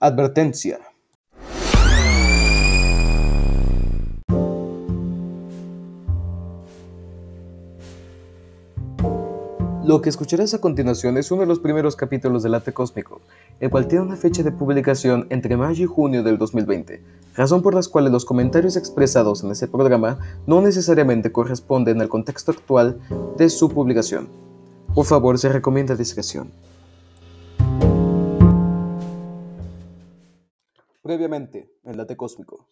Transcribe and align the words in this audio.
Advertencia. 0.00 0.78
Lo 9.84 10.00
que 10.00 10.08
escucharás 10.08 10.54
a 10.54 10.60
continuación 10.60 11.16
es 11.16 11.32
uno 11.32 11.40
de 11.40 11.48
los 11.48 11.58
primeros 11.58 11.96
capítulos 11.96 12.44
del 12.44 12.54
Ate 12.54 12.72
Cósmico, 12.72 13.20
el 13.58 13.70
cual 13.70 13.88
tiene 13.88 14.04
una 14.04 14.14
fecha 14.14 14.44
de 14.44 14.52
publicación 14.52 15.26
entre 15.30 15.56
mayo 15.56 15.82
y 15.82 15.88
junio 15.88 16.22
del 16.22 16.38
2020, 16.38 17.02
razón 17.34 17.62
por 17.62 17.74
las 17.74 17.88
cuales 17.88 18.12
los 18.12 18.24
comentarios 18.24 18.76
expresados 18.76 19.42
en 19.42 19.50
ese 19.50 19.66
programa 19.66 20.20
no 20.46 20.60
necesariamente 20.60 21.32
corresponden 21.32 22.00
al 22.00 22.08
contexto 22.08 22.52
actual 22.52 23.00
de 23.36 23.50
su 23.50 23.68
publicación. 23.68 24.28
Por 24.94 25.06
favor, 25.06 25.40
se 25.40 25.48
recomienda 25.48 25.96
discreción. 25.96 26.52
Previamente, 31.08 31.70
en 31.84 31.96
Late 31.96 32.18
Cósmico. 32.18 32.68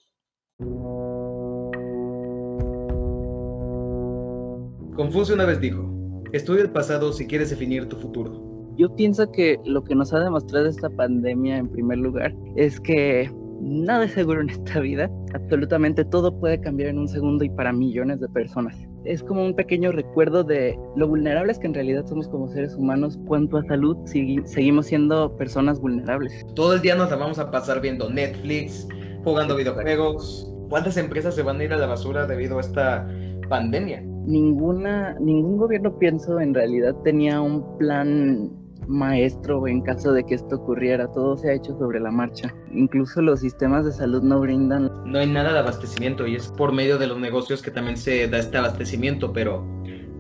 Confucio 4.95 5.35
una 5.35 5.47
vez 5.47 5.59
dijo, 5.59 6.23
estudia 6.35 6.61
el 6.61 6.71
pasado 6.71 7.15
si 7.15 7.27
quieres 7.27 7.49
definir 7.49 7.89
tu 7.89 7.97
futuro. 7.97 8.75
Yo 8.77 8.95
pienso 8.95 9.33
que 9.33 9.57
lo 9.65 9.83
que 9.83 9.95
nos 9.95 10.13
ha 10.13 10.21
demostrado 10.21 10.67
esta 10.67 10.91
pandemia 10.91 11.57
en 11.57 11.71
primer 11.71 11.97
lugar 11.97 12.35
es 12.57 12.79
que 12.79 13.31
nada 13.67 14.05
es 14.05 14.13
seguro 14.13 14.41
en 14.41 14.51
esta 14.51 14.81
vida. 14.81 15.11
Absolutamente 15.35 16.05
todo 16.05 16.39
puede 16.39 16.61
cambiar 16.61 16.91
en 16.91 16.99
un 16.99 17.09
segundo 17.09 17.45
y 17.45 17.51
para 17.51 17.73
millones 17.73 18.21
de 18.21 18.29
personas. 18.29 18.77
Es 19.05 19.23
como 19.23 19.45
un 19.45 19.55
pequeño 19.55 19.93
recuerdo 19.93 20.45
de 20.45 20.79
lo 20.97 21.09
vulnerables 21.09 21.59
que 21.59 21.67
en 21.67 21.75
realidad 21.75 22.07
somos 22.07 22.29
como 22.29 22.49
seres 22.49 22.75
humanos. 22.75 23.19
Cuanto 23.27 23.59
a 23.59 23.65
salud, 23.65 23.97
seguimos 24.07 24.87
siendo 24.87 25.37
personas 25.37 25.81
vulnerables. 25.81 26.47
Todo 26.55 26.75
el 26.75 26.81
día 26.81 26.95
nos 26.95 27.11
la 27.11 27.17
vamos 27.17 27.39
a 27.39 27.51
pasar 27.51 27.81
viendo 27.81 28.09
Netflix, 28.09 28.89
jugando 29.25 29.57
videojuegos. 29.57 30.53
¿Cuántas 30.69 30.97
empresas 30.97 31.35
se 31.35 31.43
van 31.43 31.61
a 31.61 31.65
ir 31.65 31.73
a 31.73 31.77
la 31.77 31.87
basura 31.87 32.27
debido 32.27 32.59
a 32.59 32.61
esta 32.61 33.09
pandemia? 33.49 34.03
Ninguna, 34.27 35.17
ningún 35.21 35.57
gobierno, 35.57 35.97
pienso, 35.99 36.41
en 36.41 36.53
realidad 36.53 36.97
tenía 37.05 37.41
un 37.41 37.79
plan 37.79 38.51
maestro 38.87 39.67
en 39.67 39.83
caso 39.83 40.13
de 40.13 40.25
que 40.25 40.35
esto 40.35 40.57
ocurriera. 40.57 41.11
Todo 41.13 41.37
se 41.37 41.51
ha 41.51 41.55
hecho 41.55 41.77
sobre 41.79 42.01
la 42.01 42.11
marcha. 42.11 42.55
Incluso 42.73 43.23
los 43.23 43.41
sistemas 43.41 43.85
de 43.85 43.93
salud 43.93 44.23
no 44.23 44.41
brindan. 44.41 44.91
No 45.05 45.19
hay 45.19 45.27
nada 45.27 45.53
de 45.53 45.59
abastecimiento 45.59 46.27
y 46.27 46.37
es 46.37 46.49
por 46.49 46.73
medio 46.73 46.99
de 46.99 47.07
los 47.07 47.19
negocios 47.19 47.63
que 47.63 47.71
también 47.71 47.97
se 47.97 48.29
da 48.29 48.39
este 48.39 48.59
abastecimiento, 48.59 49.33
pero 49.33 49.65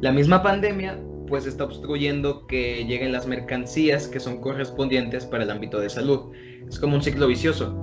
la 0.00 0.12
misma 0.12 0.42
pandemia 0.42 0.98
pues 1.28 1.46
está 1.46 1.64
obstruyendo 1.64 2.46
que 2.46 2.84
lleguen 2.84 3.12
las 3.12 3.26
mercancías 3.26 4.06
que 4.06 4.20
son 4.20 4.40
correspondientes 4.40 5.26
para 5.26 5.44
el 5.44 5.50
ámbito 5.50 5.80
de 5.80 5.90
salud. 5.90 6.32
Es 6.68 6.78
como 6.78 6.96
un 6.96 7.02
ciclo 7.02 7.26
vicioso. 7.26 7.74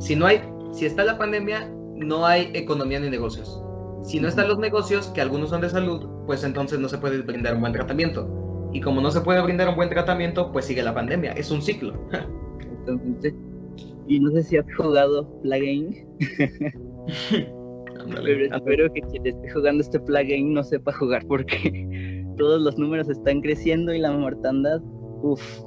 Si 0.00 0.16
no 0.16 0.26
hay, 0.26 0.40
si 0.72 0.86
está 0.86 1.04
la 1.04 1.18
pandemia, 1.18 1.70
no 1.96 2.26
hay 2.26 2.50
economía 2.54 3.00
ni 3.00 3.10
negocios. 3.10 3.62
Si 4.02 4.20
no 4.20 4.28
están 4.28 4.48
los 4.48 4.58
negocios, 4.58 5.08
que 5.08 5.20
algunos 5.20 5.50
son 5.50 5.60
de 5.60 5.68
salud, 5.68 6.08
pues 6.24 6.44
entonces 6.44 6.78
no 6.78 6.88
se 6.88 6.98
puede 6.98 7.20
brindar 7.20 7.54
un 7.56 7.60
buen 7.60 7.72
tratamiento 7.72 8.47
y 8.72 8.80
como 8.80 9.00
no 9.00 9.10
se 9.10 9.20
puede 9.20 9.40
brindar 9.42 9.68
un 9.68 9.76
buen 9.76 9.88
tratamiento, 9.88 10.52
pues 10.52 10.66
sigue 10.66 10.82
la 10.82 10.94
pandemia. 10.94 11.32
Es 11.32 11.50
un 11.50 11.62
ciclo. 11.62 11.94
y 14.08 14.20
no 14.20 14.30
sé 14.32 14.42
si 14.42 14.56
has 14.56 14.66
jugado 14.74 15.28
Plague 15.42 16.06
Pero 18.22 18.56
espero 18.56 18.92
que 18.92 19.02
quien 19.02 19.26
esté 19.26 19.50
jugando 19.50 19.82
este 19.82 20.00
Plague 20.00 20.42
no 20.42 20.62
sepa 20.62 20.92
jugar 20.92 21.24
porque 21.26 22.24
todos 22.38 22.62
los 22.62 22.78
números 22.78 23.08
están 23.08 23.40
creciendo 23.40 23.92
y 23.92 23.98
la 23.98 24.12
mortandad, 24.12 24.80
uff. 25.22 25.62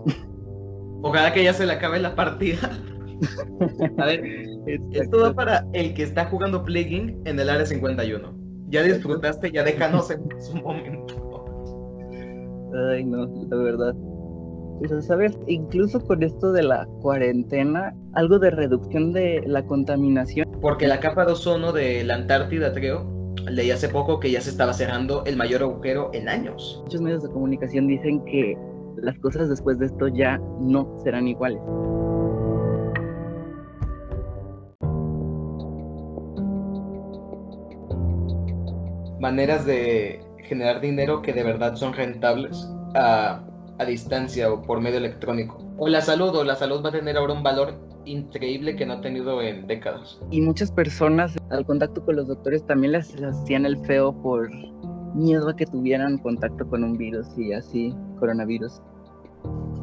Ojalá 1.04 1.34
que 1.34 1.44
ya 1.44 1.54
se 1.54 1.66
le 1.66 1.74
acabe 1.74 2.00
la 2.00 2.16
partida. 2.16 2.72
A 3.98 4.06
ver, 4.06 4.24
esto 4.92 5.20
va 5.20 5.34
para 5.34 5.68
el 5.74 5.94
que 5.94 6.04
está 6.04 6.26
jugando 6.26 6.64
Plague 6.64 7.16
en 7.26 7.40
el 7.40 7.50
área 7.50 7.66
51. 7.66 8.42
Ya 8.70 8.84
disfrutaste, 8.84 9.52
ya 9.52 9.64
déjanos 9.64 10.10
en 10.12 10.22
su 10.40 10.56
momento. 10.58 11.21
Ay, 12.74 13.04
no, 13.04 13.28
la 13.50 13.58
verdad. 13.58 13.96
Pues, 14.80 15.06
¿sabes? 15.06 15.38
Incluso 15.48 16.00
con 16.00 16.24
esto 16.24 16.52
de 16.52 16.64
la 16.64 16.88
cuarentena, 17.02 17.94
algo 18.14 18.40
de 18.40 18.50
reducción 18.50 19.14
de 19.14 19.44
la 19.46 19.64
contaminación. 19.64 20.50
Porque 20.60 20.88
la 20.88 21.00
capa 21.00 21.26
de 21.26 21.34
ozono 21.34 21.72
de 21.72 22.04
la 22.04 22.16
Antártida, 22.16 22.74
creo, 22.74 23.06
leí 23.48 23.70
hace 23.70 23.90
poco 23.90 24.20
que 24.20 24.32
ya 24.32 24.42
se 24.42 24.50
estaba 24.50 24.74
cerrando 24.74 25.24
el 25.26 25.38
mayor 25.38 25.62
agujero 25.62 26.10
en 26.14 26.30
años. 26.30 26.80
Muchos 26.84 27.02
medios 27.02 27.24
de 27.24 27.30
comunicación 27.30 27.88
dicen 27.88 28.24
que 28.26 28.58
las 28.98 29.18
cosas 29.20 29.50
después 29.50 29.78
de 29.78 29.86
esto 29.86 30.08
ya 30.08 30.40
no 30.60 30.98
serán 31.04 31.28
iguales. 31.28 31.62
Maneras 39.20 39.68
de 39.68 40.20
generar 40.52 40.82
dinero 40.82 41.22
que 41.22 41.32
de 41.32 41.44
verdad 41.44 41.76
son 41.78 41.94
rentables 41.94 42.70
a, 42.94 43.42
a 43.80 43.86
distancia 43.86 44.52
o 44.52 44.62
por 44.62 44.82
medio 44.82 44.98
electrónico. 44.98 45.64
O 45.78 45.88
la 45.88 46.02
salud, 46.02 46.36
o 46.36 46.44
la 46.44 46.58
salud 46.58 46.84
va 46.84 46.90
a 46.90 46.92
tener 46.92 47.16
ahora 47.16 47.32
un 47.32 47.42
valor 47.42 47.74
increíble 48.04 48.76
que 48.76 48.86
no 48.86 48.96
ha 48.96 49.02
tenido 49.02 49.42
en 49.42 49.66
décadas. 49.68 50.20
Y 50.30 50.42
muchas 50.42 50.70
personas 50.70 51.38
al 51.52 51.66
contacto 51.66 52.04
con 52.04 52.18
los 52.18 52.28
doctores 52.28 52.66
también 52.66 52.92
les 52.92 53.16
hacían 53.16 53.66
el 53.66 53.78
feo 53.86 54.12
por 54.22 54.50
miedo 55.16 55.48
a 55.48 55.56
que 55.56 55.66
tuvieran 55.66 56.18
contacto 56.18 56.68
con 56.68 56.84
un 56.84 56.98
virus 56.98 57.28
y 57.38 57.54
así, 57.54 57.96
coronavirus. 58.20 58.82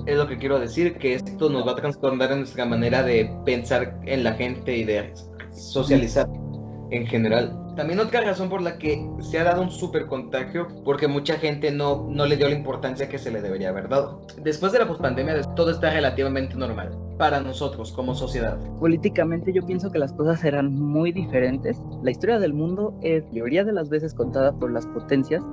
Es 0.04 0.18
lo 0.18 0.28
que 0.28 0.36
quiero 0.36 0.60
decir, 0.60 0.98
que 0.98 1.14
esto 1.14 1.48
nos 1.48 1.66
va 1.66 1.72
a 1.72 1.76
transformar 1.76 2.30
en 2.32 2.40
nuestra 2.40 2.66
manera 2.66 3.02
de 3.02 3.34
pensar 3.46 3.98
en 4.04 4.22
la 4.22 4.34
gente 4.34 4.76
y 4.76 4.84
de 4.84 5.14
socializar 5.50 6.28
en 6.90 7.06
general. 7.06 7.67
También 7.78 8.00
otra 8.00 8.22
razón 8.22 8.48
por 8.48 8.60
la 8.60 8.76
que 8.76 9.08
se 9.20 9.38
ha 9.38 9.44
dado 9.44 9.62
un 9.62 9.70
super 9.70 10.06
contagio, 10.06 10.66
porque 10.84 11.06
mucha 11.06 11.34
gente 11.34 11.70
no, 11.70 12.08
no 12.10 12.26
le 12.26 12.36
dio 12.36 12.48
la 12.48 12.56
importancia 12.56 13.08
que 13.08 13.18
se 13.18 13.30
le 13.30 13.40
debería 13.40 13.68
haber 13.68 13.88
dado. 13.88 14.20
Después 14.42 14.72
de 14.72 14.80
la 14.80 14.88
pospandemia, 14.88 15.40
todo 15.54 15.70
está 15.70 15.90
relativamente 15.90 16.56
normal 16.56 16.90
para 17.18 17.40
nosotros 17.40 17.92
como 17.92 18.16
sociedad. 18.16 18.58
Políticamente 18.80 19.52
yo 19.52 19.64
pienso 19.64 19.92
que 19.92 20.00
las 20.00 20.12
cosas 20.12 20.40
serán 20.40 20.74
muy 20.74 21.12
diferentes. 21.12 21.80
La 22.02 22.10
historia 22.10 22.40
del 22.40 22.52
mundo 22.52 22.98
es, 23.00 23.24
mayoría 23.30 23.62
de 23.62 23.72
las 23.72 23.88
veces, 23.88 24.12
contada 24.12 24.52
por 24.58 24.72
las 24.72 24.84
potencias. 24.88 25.44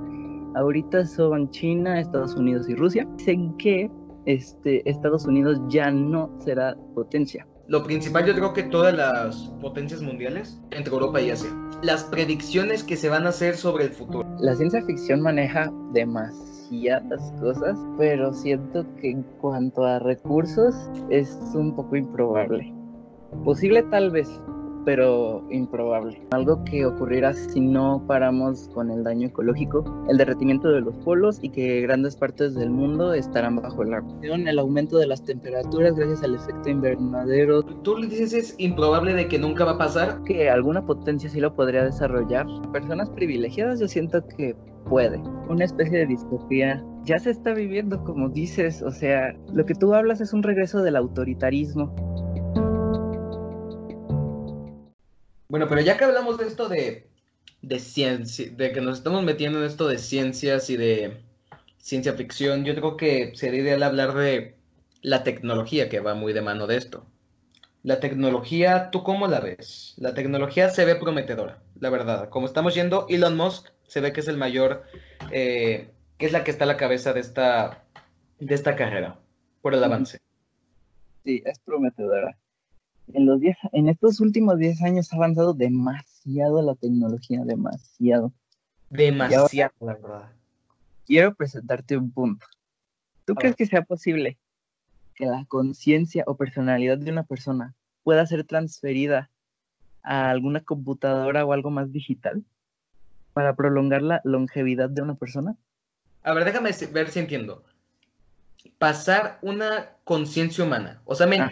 Ahorita 0.56 1.06
son 1.06 1.48
China, 1.50 2.00
Estados 2.00 2.34
Unidos 2.34 2.68
y 2.68 2.74
Rusia. 2.74 3.06
Dicen 3.18 3.56
que 3.56 3.88
este, 4.24 4.82
Estados 4.90 5.26
Unidos 5.26 5.60
ya 5.68 5.92
no 5.92 6.36
será 6.40 6.76
potencia 6.96 7.46
lo 7.68 7.82
principal 7.82 8.24
yo 8.24 8.34
creo 8.34 8.52
que 8.52 8.62
todas 8.62 8.94
las 8.94 9.36
potencias 9.60 10.00
mundiales 10.00 10.60
entre 10.70 10.92
Europa 10.92 11.20
y 11.20 11.30
Asia. 11.30 11.50
Las 11.82 12.04
predicciones 12.04 12.82
que 12.82 12.96
se 12.96 13.10
van 13.10 13.26
a 13.26 13.28
hacer 13.28 13.54
sobre 13.54 13.84
el 13.84 13.90
futuro. 13.90 14.26
La 14.40 14.54
ciencia 14.54 14.82
ficción 14.82 15.20
maneja 15.20 15.70
demasiadas 15.92 17.32
cosas, 17.38 17.78
pero 17.98 18.32
siento 18.32 18.86
que 18.96 19.10
en 19.10 19.22
cuanto 19.40 19.84
a 19.84 19.98
recursos 19.98 20.74
es 21.10 21.38
un 21.54 21.76
poco 21.76 21.96
improbable. 21.96 22.72
Posible 23.44 23.82
tal 23.84 24.10
vez, 24.10 24.28
pero 24.86 25.44
improbable. 25.50 26.22
Algo 26.30 26.64
que 26.64 26.86
ocurrirá 26.86 27.34
si 27.34 27.60
no 27.60 28.02
paramos 28.06 28.70
con 28.72 28.90
el 28.90 29.02
daño 29.02 29.26
ecológico, 29.26 29.84
el 30.08 30.16
derretimiento 30.16 30.68
de 30.68 30.80
los 30.80 30.96
polos 30.98 31.40
y 31.42 31.50
que 31.50 31.80
grandes 31.82 32.14
partes 32.14 32.54
del 32.54 32.70
mundo 32.70 33.12
estarán 33.12 33.56
bajo 33.56 33.82
el 33.82 33.92
agua. 33.92 34.16
El 34.22 34.58
aumento 34.58 34.96
de 34.96 35.08
las 35.08 35.24
temperaturas 35.24 35.96
gracias 35.96 36.22
al 36.22 36.36
efecto 36.36 36.70
invernadero. 36.70 37.64
¿Tú 37.64 37.96
le 37.96 38.06
dices 38.06 38.32
es 38.32 38.54
improbable 38.58 39.12
de 39.12 39.26
que 39.26 39.40
nunca 39.40 39.64
va 39.64 39.72
a 39.72 39.78
pasar? 39.78 40.22
Que 40.22 40.48
alguna 40.48 40.86
potencia 40.86 41.28
sí 41.28 41.40
lo 41.40 41.52
podría 41.52 41.84
desarrollar. 41.84 42.46
Personas 42.72 43.10
privilegiadas 43.10 43.80
yo 43.80 43.88
siento 43.88 44.24
que 44.36 44.54
puede. 44.88 45.18
Una 45.48 45.64
especie 45.64 45.98
de 45.98 46.06
distopía 46.06 46.84
ya 47.04 47.18
se 47.18 47.30
está 47.30 47.54
viviendo, 47.54 48.02
como 48.04 48.28
dices, 48.28 48.82
o 48.82 48.90
sea, 48.90 49.34
lo 49.52 49.64
que 49.66 49.74
tú 49.74 49.94
hablas 49.94 50.20
es 50.20 50.32
un 50.32 50.42
regreso 50.42 50.82
del 50.82 50.96
autoritarismo. 50.96 51.94
Bueno, 55.56 55.70
pero 55.70 55.80
ya 55.80 55.96
que 55.96 56.04
hablamos 56.04 56.36
de 56.36 56.48
esto 56.48 56.68
de, 56.68 57.06
de 57.62 57.78
ciencia, 57.78 58.50
de 58.50 58.72
que 58.72 58.82
nos 58.82 58.98
estamos 58.98 59.24
metiendo 59.24 59.58
en 59.58 59.64
esto 59.64 59.88
de 59.88 59.96
ciencias 59.96 60.68
y 60.68 60.76
de 60.76 61.16
ciencia 61.78 62.12
ficción, 62.12 62.66
yo 62.66 62.74
creo 62.74 62.98
que 62.98 63.34
sería 63.34 63.62
ideal 63.62 63.82
hablar 63.82 64.12
de 64.12 64.54
la 65.00 65.22
tecnología 65.22 65.88
que 65.88 66.00
va 66.00 66.14
muy 66.14 66.34
de 66.34 66.42
mano 66.42 66.66
de 66.66 66.76
esto. 66.76 67.06
La 67.82 68.00
tecnología, 68.00 68.90
¿tú 68.90 69.02
cómo 69.02 69.28
la 69.28 69.40
ves? 69.40 69.94
La 69.96 70.12
tecnología 70.12 70.68
se 70.68 70.84
ve 70.84 70.94
prometedora, 70.94 71.62
la 71.80 71.88
verdad. 71.88 72.28
Como 72.28 72.44
estamos 72.44 72.74
yendo, 72.74 73.06
Elon 73.08 73.38
Musk 73.38 73.70
se 73.86 74.02
ve 74.02 74.12
que 74.12 74.20
es 74.20 74.28
el 74.28 74.36
mayor, 74.36 74.82
eh, 75.30 75.88
que 76.18 76.26
es 76.26 76.32
la 76.32 76.44
que 76.44 76.50
está 76.50 76.64
a 76.64 76.66
la 76.66 76.76
cabeza 76.76 77.14
de 77.14 77.20
esta, 77.20 77.82
de 78.40 78.54
esta 78.54 78.76
carrera, 78.76 79.18
por 79.62 79.72
el 79.72 79.82
avance. 79.82 80.20
Sí, 81.24 81.42
es 81.46 81.58
prometedora 81.60 82.36
en, 83.12 83.26
los 83.26 83.40
diez, 83.40 83.56
en 83.72 83.88
estos 83.88 84.20
últimos 84.20 84.58
10 84.58 84.82
años 84.82 85.12
ha 85.12 85.16
avanzado 85.16 85.54
demasiado 85.54 86.62
la 86.62 86.74
tecnología, 86.74 87.44
demasiado. 87.44 88.32
Demasiado, 88.90 89.72
la 89.80 89.94
verdad. 89.94 90.32
Quiero 91.06 91.34
presentarte 91.34 91.96
un 91.96 92.10
punto. 92.10 92.46
¿Tú 93.24 93.34
crees 93.34 93.56
que 93.56 93.66
sea 93.66 93.82
posible 93.82 94.38
que 95.14 95.26
la 95.26 95.44
conciencia 95.46 96.24
o 96.26 96.36
personalidad 96.36 96.98
de 96.98 97.10
una 97.10 97.24
persona 97.24 97.74
pueda 98.02 98.26
ser 98.26 98.44
transferida 98.44 99.30
a 100.02 100.30
alguna 100.30 100.60
computadora 100.60 101.44
o 101.44 101.52
algo 101.52 101.70
más 101.70 101.92
digital 101.92 102.44
para 103.32 103.56
prolongar 103.56 104.02
la 104.02 104.20
longevidad 104.24 104.88
de 104.90 105.02
una 105.02 105.14
persona? 105.14 105.56
A 106.22 106.32
ver, 106.34 106.44
déjame 106.44 106.70
ver 106.92 107.10
si 107.10 107.18
entiendo. 107.18 107.64
Pasar 108.78 109.38
una 109.42 109.90
conciencia 110.04 110.64
humana, 110.64 111.02
o 111.04 111.14
sea, 111.14 111.26
Ah. 111.26 111.50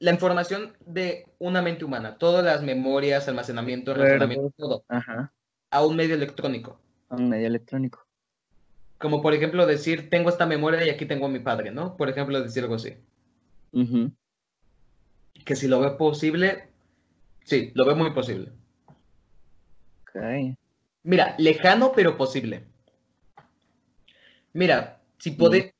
La 0.00 0.10
información 0.10 0.76
de 0.86 1.26
una 1.38 1.62
mente 1.62 1.84
humana, 1.84 2.16
todas 2.16 2.44
las 2.44 2.62
memorias, 2.62 3.28
almacenamiento, 3.28 3.94
razonamiento, 3.94 4.50
todo, 4.56 4.84
Ajá, 4.88 5.32
a 5.70 5.84
un 5.84 5.94
medio 5.94 6.14
electrónico. 6.14 6.80
a 7.10 7.16
un 7.16 7.28
medio 7.28 7.46
electrónico. 7.46 8.04
Como 8.98 9.22
por 9.22 9.34
ejemplo 9.34 9.66
decir, 9.66 10.10
tengo 10.10 10.28
esta 10.30 10.46
memoria 10.46 10.84
y 10.84 10.90
aquí 10.90 11.06
tengo 11.06 11.26
a 11.26 11.28
mi 11.28 11.38
padre, 11.38 11.70
¿no? 11.70 11.96
Por 11.96 12.08
ejemplo, 12.08 12.42
decir 12.42 12.62
algo 12.62 12.74
así. 12.74 12.96
Que 15.44 15.56
si 15.56 15.68
lo 15.68 15.80
veo 15.80 15.96
posible, 15.96 16.68
sí, 17.44 17.70
lo 17.74 17.86
veo 17.86 17.96
muy 17.96 18.10
posible. 18.12 18.52
Ok. 20.02 20.56
Mira, 21.02 21.34
lejano 21.38 21.92
pero 21.94 22.16
posible. 22.16 22.64
Mira, 24.52 25.00
si 25.18 25.30
puede, 25.32 25.74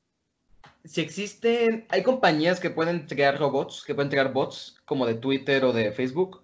si 0.83 1.01
existen, 1.01 1.85
hay 1.89 2.03
compañías 2.03 2.59
que 2.59 2.69
pueden 2.69 3.05
crear 3.07 3.37
robots, 3.39 3.83
que 3.85 3.95
pueden 3.95 4.09
crear 4.09 4.33
bots 4.33 4.75
como 4.85 5.05
de 5.05 5.15
Twitter 5.15 5.63
o 5.63 5.73
de 5.73 5.91
Facebook. 5.91 6.41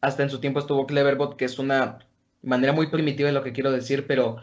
Hasta 0.00 0.22
en 0.22 0.30
su 0.30 0.40
tiempo 0.40 0.60
estuvo 0.60 0.86
Cleverbot, 0.86 1.36
que 1.36 1.44
es 1.44 1.58
una 1.58 1.98
manera 2.42 2.72
muy 2.72 2.88
primitiva 2.88 3.28
de 3.28 3.34
lo 3.34 3.42
que 3.42 3.52
quiero 3.52 3.72
decir, 3.72 4.06
pero 4.06 4.36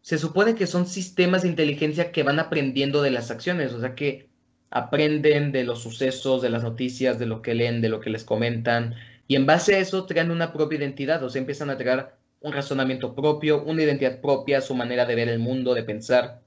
se 0.00 0.18
supone 0.18 0.54
que 0.54 0.66
son 0.66 0.86
sistemas 0.86 1.42
de 1.42 1.48
inteligencia 1.48 2.12
que 2.12 2.22
van 2.22 2.38
aprendiendo 2.38 3.02
de 3.02 3.10
las 3.10 3.30
acciones, 3.30 3.72
o 3.72 3.80
sea 3.80 3.94
que 3.94 4.28
aprenden 4.70 5.52
de 5.52 5.64
los 5.64 5.82
sucesos, 5.82 6.42
de 6.42 6.50
las 6.50 6.62
noticias, 6.62 7.18
de 7.18 7.26
lo 7.26 7.42
que 7.42 7.54
leen, 7.54 7.80
de 7.80 7.88
lo 7.88 8.00
que 8.00 8.10
les 8.10 8.24
comentan, 8.24 8.94
y 9.28 9.36
en 9.36 9.46
base 9.46 9.74
a 9.74 9.78
eso 9.78 10.06
crean 10.06 10.30
una 10.30 10.52
propia 10.52 10.78
identidad, 10.78 11.22
o 11.22 11.30
sea, 11.30 11.40
empiezan 11.40 11.70
a 11.70 11.78
crear 11.78 12.18
un 12.40 12.52
razonamiento 12.52 13.14
propio, 13.14 13.62
una 13.64 13.82
identidad 13.82 14.20
propia, 14.20 14.60
su 14.60 14.74
manera 14.74 15.06
de 15.06 15.14
ver 15.14 15.28
el 15.28 15.38
mundo, 15.38 15.74
de 15.74 15.82
pensar. 15.84 16.43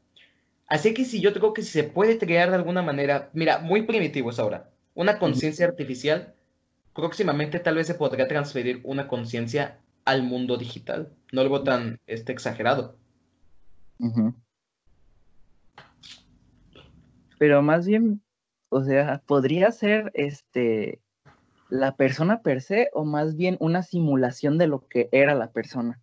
Así 0.68 0.94
que 0.94 1.06
si 1.06 1.22
yo 1.22 1.34
creo 1.34 1.54
que 1.54 1.62
si 1.62 1.70
se 1.70 1.84
puede 1.84 2.18
crear 2.18 2.50
de 2.50 2.56
alguna 2.56 2.82
manera, 2.82 3.30
mira, 3.34 3.60
muy 3.60 3.84
primitivo 3.84 4.32
es 4.32 4.40
ahora, 4.40 4.70
una 4.94 5.18
conciencia 5.18 5.66
artificial, 5.66 6.34
próximamente 6.94 7.60
tal 7.60 7.76
vez 7.76 7.88
se 7.88 7.94
podría 7.94 8.28
transferir 8.28 8.82
una 8.84 9.08
conciencia 9.08 9.80
al 10.04 10.24
mundo 10.24 10.58
digital. 10.58 11.14
No 11.32 11.42
algo 11.42 11.64
tan 11.64 12.00
este, 12.08 12.32
exagerado. 12.32 12.96
Pero 17.38 17.62
más 17.62 17.88
bien, 17.88 18.22
o 18.70 18.84
sea, 18.84 19.22
podría 19.26 19.72
ser 19.72 20.12
este 20.14 21.00
la 21.70 21.96
persona 21.96 22.42
per 22.42 22.62
se 22.62 22.90
o 22.94 23.04
más 23.06 23.36
bien 23.36 23.58
una 23.60 23.84
simulación 23.84 24.58
de 24.58 24.68
lo 24.68 24.88
que 24.88 25.10
era 25.12 25.36
la 25.36 25.52
persona. 25.52 26.02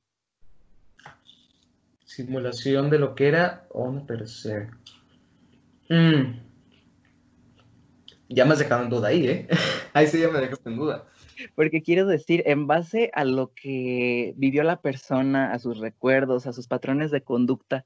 Simulación 2.14 2.90
de 2.90 3.00
lo 3.00 3.16
que 3.16 3.26
era 3.26 3.66
on 3.70 4.06
per 4.06 4.28
se. 4.28 4.68
Mm. 5.88 6.38
Ya 8.28 8.44
me 8.44 8.52
has 8.52 8.60
dejado 8.60 8.84
en 8.84 8.90
duda 8.90 9.08
ahí, 9.08 9.26
¿eh? 9.26 9.48
Ahí 9.92 10.06
sí 10.06 10.20
ya 10.20 10.28
me 10.28 10.38
dejaste 10.38 10.68
en 10.68 10.76
duda. 10.76 11.08
Porque 11.56 11.82
quiero 11.82 12.06
decir, 12.06 12.44
en 12.46 12.68
base 12.68 13.10
a 13.14 13.24
lo 13.24 13.52
que 13.52 14.32
vivió 14.36 14.62
la 14.62 14.80
persona, 14.80 15.52
a 15.52 15.58
sus 15.58 15.78
recuerdos, 15.78 16.46
a 16.46 16.52
sus 16.52 16.68
patrones 16.68 17.10
de 17.10 17.24
conducta, 17.24 17.84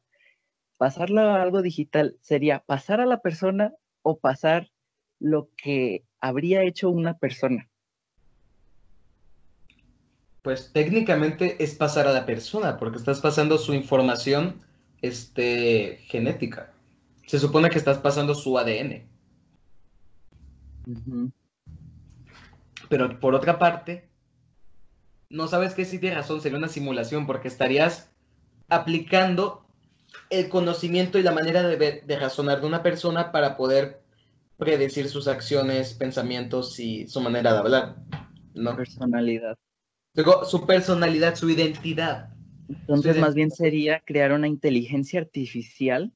pasarlo 0.76 1.22
a 1.22 1.40
algo 1.40 1.62
digital 1.62 2.18
sería 2.20 2.60
pasar 2.60 3.00
a 3.00 3.06
la 3.06 3.22
persona 3.22 3.72
o 4.02 4.18
pasar 4.18 4.70
lo 5.18 5.48
que 5.56 6.04
habría 6.20 6.64
hecho 6.64 6.90
una 6.90 7.16
persona. 7.16 7.70
Pues 10.42 10.72
técnicamente 10.72 11.62
es 11.62 11.74
pasar 11.74 12.06
a 12.06 12.12
la 12.12 12.24
persona, 12.24 12.78
porque 12.78 12.98
estás 12.98 13.20
pasando 13.20 13.58
su 13.58 13.74
información 13.74 14.60
este, 15.02 15.98
genética. 16.06 16.72
Se 17.26 17.38
supone 17.38 17.70
que 17.70 17.78
estás 17.78 17.98
pasando 17.98 18.34
su 18.34 18.58
ADN. 18.58 19.06
Pero 22.88 23.20
por 23.20 23.34
otra 23.34 23.58
parte, 23.58 24.08
no 25.28 25.46
sabes 25.48 25.74
que 25.74 25.84
sí 25.84 25.98
tiene 25.98 26.16
razón, 26.16 26.40
sería 26.40 26.56
una 26.58 26.68
simulación, 26.68 27.26
porque 27.26 27.48
estarías 27.48 28.10
aplicando 28.68 29.66
el 30.30 30.48
conocimiento 30.48 31.18
y 31.18 31.22
la 31.22 31.32
manera 31.32 31.62
de, 31.62 31.76
ver- 31.76 32.06
de 32.06 32.18
razonar 32.18 32.60
de 32.60 32.66
una 32.66 32.82
persona 32.82 33.30
para 33.32 33.56
poder 33.56 34.00
predecir 34.56 35.08
sus 35.08 35.28
acciones, 35.28 35.94
pensamientos 35.94 36.80
y 36.80 37.06
su 37.08 37.20
manera 37.20 37.52
de 37.52 37.58
hablar, 37.58 37.96
¿no? 38.54 38.76
Personalidad. 38.76 39.58
Luego, 40.14 40.44
su 40.44 40.66
personalidad, 40.66 41.36
su 41.36 41.48
identidad, 41.50 42.30
Entonces, 42.68 43.18
más 43.18 43.34
bien 43.34 43.50
sería 43.50 44.00
crear 44.00 44.32
una 44.32 44.48
inteligencia 44.48 45.20
artificial 45.20 46.12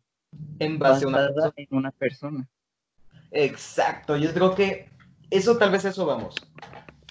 en 0.58 0.78
base 0.78 1.04
a 1.04 1.08
una 1.08 1.18
basada 1.18 1.50
persona. 1.52 1.54
en 1.56 1.76
una 1.76 1.90
persona. 1.92 2.48
Exacto, 3.30 4.16
yo 4.16 4.32
creo 4.32 4.54
que 4.54 4.90
eso 5.30 5.56
tal 5.56 5.70
vez 5.70 5.84
eso 5.84 6.04
vamos. 6.04 6.34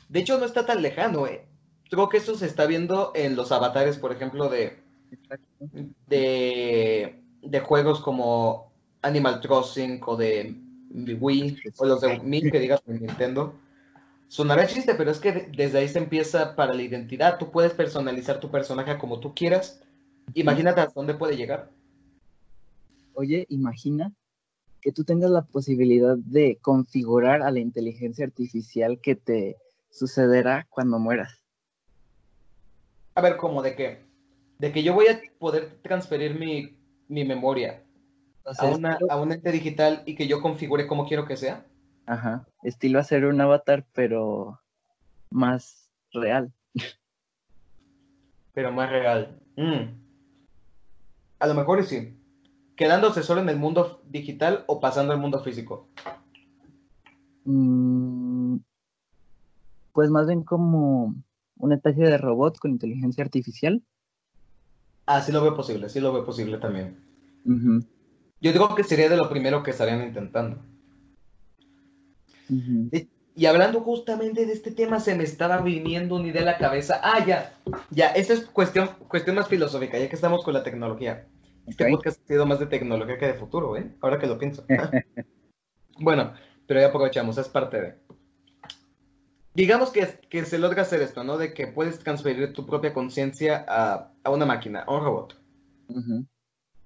De 0.10 0.20
hecho, 0.20 0.38
no 0.38 0.46
está 0.46 0.66
tan 0.66 0.82
lejano, 0.82 1.26
¿eh? 1.28 1.48
Creo 1.90 2.10
que 2.10 2.18
eso 2.18 2.36
se 2.36 2.46
está 2.46 2.66
viendo 2.66 3.12
en 3.16 3.36
los 3.36 3.52
avatares, 3.52 3.98
por 3.98 4.12
ejemplo, 4.12 4.50
de, 4.50 4.80
de, 6.08 7.22
de 7.42 7.60
juegos 7.62 8.02
como 8.02 8.72
Animal 9.02 9.42
Crossing 9.42 10.00
o 10.06 10.16
de 10.16 10.56
Wii, 10.92 11.58
o 11.78 11.86
los 11.86 12.02
de 12.02 12.20
Wii 12.20 12.52
que 12.52 12.60
digas 12.60 12.82
de 12.86 13.00
Nintendo. 13.00 13.56
Sonará 14.32 14.66
chiste, 14.66 14.96
pero 14.96 15.12
es 15.12 15.20
que 15.20 15.34
de- 15.34 15.52
desde 15.58 15.80
ahí 15.80 15.90
se 15.90 16.00
empieza 16.00 16.56
para 16.56 16.74
la 16.74 16.82
identidad. 16.82 17.38
Tú 17.38 17.52
puedes 17.52 17.74
personalizar 17.74 18.40
tu 18.40 18.50
personaje 18.50 18.98
como 18.98 19.20
tú 19.20 19.36
quieras. 19.36 19.84
Imagínate 20.34 20.80
hasta 20.80 20.94
dónde 20.94 21.16
puede 21.16 21.36
llegar. 21.36 21.70
Oye, 23.14 23.46
imagina 23.50 24.14
que 24.80 24.94
tú 24.94 25.04
tengas 25.04 25.32
la 25.32 25.42
posibilidad 25.42 26.16
de 26.16 26.58
configurar 26.62 27.42
a 27.42 27.52
la 27.52 27.60
inteligencia 27.60 28.24
artificial 28.24 29.02
que 29.02 29.16
te 29.18 29.58
sucederá 29.90 30.66
cuando 30.70 30.98
mueras. 30.98 31.44
A 33.16 33.22
ver, 33.22 33.36
¿cómo? 33.36 33.62
¿De 33.62 33.76
qué? 33.76 34.00
De 34.60 34.72
que 34.72 34.82
yo 34.82 34.94
voy 34.94 35.08
a 35.08 35.20
poder 35.40 35.82
transferir 35.82 36.40
mi, 36.40 36.78
mi 37.10 37.26
memoria 37.26 37.84
O 38.46 38.52
a, 38.58 38.66
una, 38.68 38.98
a 39.10 39.18
un 39.18 39.34
ente 39.34 39.52
digital 39.52 40.04
y 40.06 40.16
que 40.16 40.30
yo 40.30 40.42
configure 40.42 40.88
como 40.88 41.06
quiero 41.06 41.26
que 41.26 41.36
sea. 41.36 41.66
Ajá, 42.06 42.48
estilo 42.64 43.00
hacer 43.00 43.26
un 43.26 43.40
avatar, 43.40 43.86
pero 43.94 44.60
más 45.30 45.90
real. 46.12 46.54
Pero 48.54 48.72
más 48.72 48.90
real. 48.90 49.40
Mm. 49.56 50.02
A 51.40 51.48
lo 51.48 51.54
mejor 51.54 51.84
sí. 51.84 52.18
Quedándose 52.76 53.24
solo 53.24 53.42
en 53.42 53.50
el 53.50 53.58
mundo 53.58 54.02
digital 54.06 54.66
o 54.68 54.80
pasando 54.80 55.14
al 55.14 55.20
mundo 55.20 55.42
físico. 55.44 55.88
Mm, 57.46 58.58
pues 59.94 60.10
más 60.10 60.28
bien 60.28 60.44
como 60.44 61.16
una 61.58 61.76
especie 61.76 62.06
de 62.06 62.18
robot 62.18 62.58
con 62.60 62.72
inteligencia 62.72 63.24
artificial. 63.24 63.84
Ah, 65.06 65.22
sí 65.22 65.32
lo 65.32 65.42
veo 65.42 65.56
posible, 65.56 65.90
sí 65.90 66.00
lo 66.00 66.14
veo 66.14 66.26
posible 66.26 66.58
también. 66.58 67.00
Yo 68.40 68.52
digo 68.52 68.76
que 68.76 68.84
sería 68.84 69.10
de 69.10 69.18
lo 69.18 69.30
primero 69.30 69.64
que 69.64 69.72
estarían 69.72 70.04
intentando. 70.04 70.64
Y 73.34 73.46
hablando 73.46 73.82
justamente 73.82 74.46
de 74.46 74.54
este 74.54 74.72
tema, 74.72 75.00
se 75.00 75.16
me 75.16 75.24
estaba 75.24 75.62
viniendo 75.62 76.16
una 76.16 76.28
idea 76.28 76.42
a 76.42 76.46
la 76.46 76.58
cabeza. 76.58 77.00
Ah, 77.02 77.26
ya, 77.26 77.54
ya, 77.90 78.08
esta 78.10 78.34
es 78.34 78.42
cuestión, 78.42 78.90
cuestión 79.08 79.38
más 79.38 79.48
filosófica, 79.48 79.98
ya 79.98 80.10
que 80.10 80.16
estamos 80.16 80.44
con 80.44 80.54
la 80.54 80.64
tecnología. 80.64 81.28
Este 81.66 81.86
Ok. 81.86 81.92
podcast 81.92 82.22
ha 82.22 82.28
sido 82.28 82.46
más 82.46 82.60
de 82.60 82.66
tecnología 82.66 83.18
que 83.18 83.28
de 83.28 83.34
futuro, 83.36 83.78
¿eh? 83.78 83.96
Ahora 84.02 84.20
que 84.20 84.28
lo 84.28 84.38
pienso. 84.38 84.66
bueno, 86.00 86.34
pero 86.68 86.82
ya 86.82 86.88
aprovechamos, 86.88 87.38
es 87.38 87.48
parte 87.48 87.82
de. 87.82 87.96
Digamos 89.54 89.92
que, 89.92 90.08
que 90.30 90.46
se 90.46 90.58
logra 90.58 90.82
hacer 90.82 91.02
esto, 91.02 91.24
¿no? 91.24 91.38
De 91.38 91.54
que 91.54 91.68
puedes 91.68 92.00
transferir 92.00 92.54
tu 92.54 92.66
propia 92.66 92.94
conciencia 92.94 93.66
a, 93.68 94.12
a 94.24 94.30
una 94.30 94.46
máquina, 94.46 94.82
a 94.82 94.94
un 94.94 95.04
robot, 95.04 95.38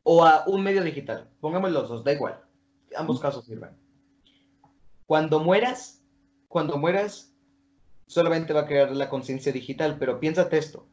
o 0.03 0.25
a 0.25 0.43
un 0.47 0.63
medio 0.63 0.83
digital. 0.83 1.29
Pongamos 1.39 1.71
los 1.71 1.89
dos, 1.89 2.03
da 2.03 2.13
igual. 2.13 2.39
Ambos 2.95 3.19
casos 3.19 3.45
sirven. 3.45 3.69
Cuando 5.05 5.39
mueras, 5.39 6.03
cuando 6.47 6.77
mueras, 6.77 7.33
solamente 8.07 8.53
va 8.53 8.61
a 8.61 8.67
crear 8.67 8.91
la 8.91 9.09
conciencia 9.09 9.51
digital, 9.51 9.97
pero 9.99 10.19
piénsate 10.19 10.57
esto. 10.57 10.87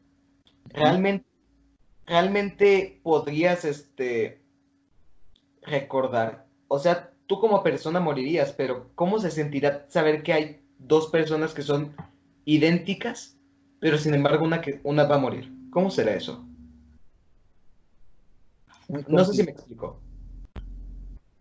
Realmente, 0.65 1.25
realmente 2.05 2.99
podrías, 3.03 3.65
este, 3.65 4.41
recordar. 5.61 6.45
O 6.67 6.79
sea, 6.79 7.11
tú 7.27 7.39
como 7.39 7.63
persona 7.63 7.99
morirías, 7.99 8.53
pero 8.53 8.89
¿cómo 8.95 9.19
se 9.19 9.31
sentirá 9.31 9.85
saber 9.89 10.23
que 10.23 10.33
hay 10.33 10.65
dos 10.79 11.07
personas 11.07 11.53
que 11.53 11.61
son 11.61 11.95
idénticas, 12.45 13.37
pero 13.79 13.97
sin 13.97 14.13
embargo 14.13 14.45
una 14.45 14.61
que 14.61 14.81
una 14.83 15.05
va 15.05 15.15
a 15.15 15.19
morir? 15.19 15.51
¿Cómo 15.71 15.89
será 15.89 16.13
eso? 16.15 16.45
muy 18.87 19.03
No 19.07 19.23
sé 19.25 19.33
si 19.33 19.43
me 19.43 19.51
explico. 19.51 19.99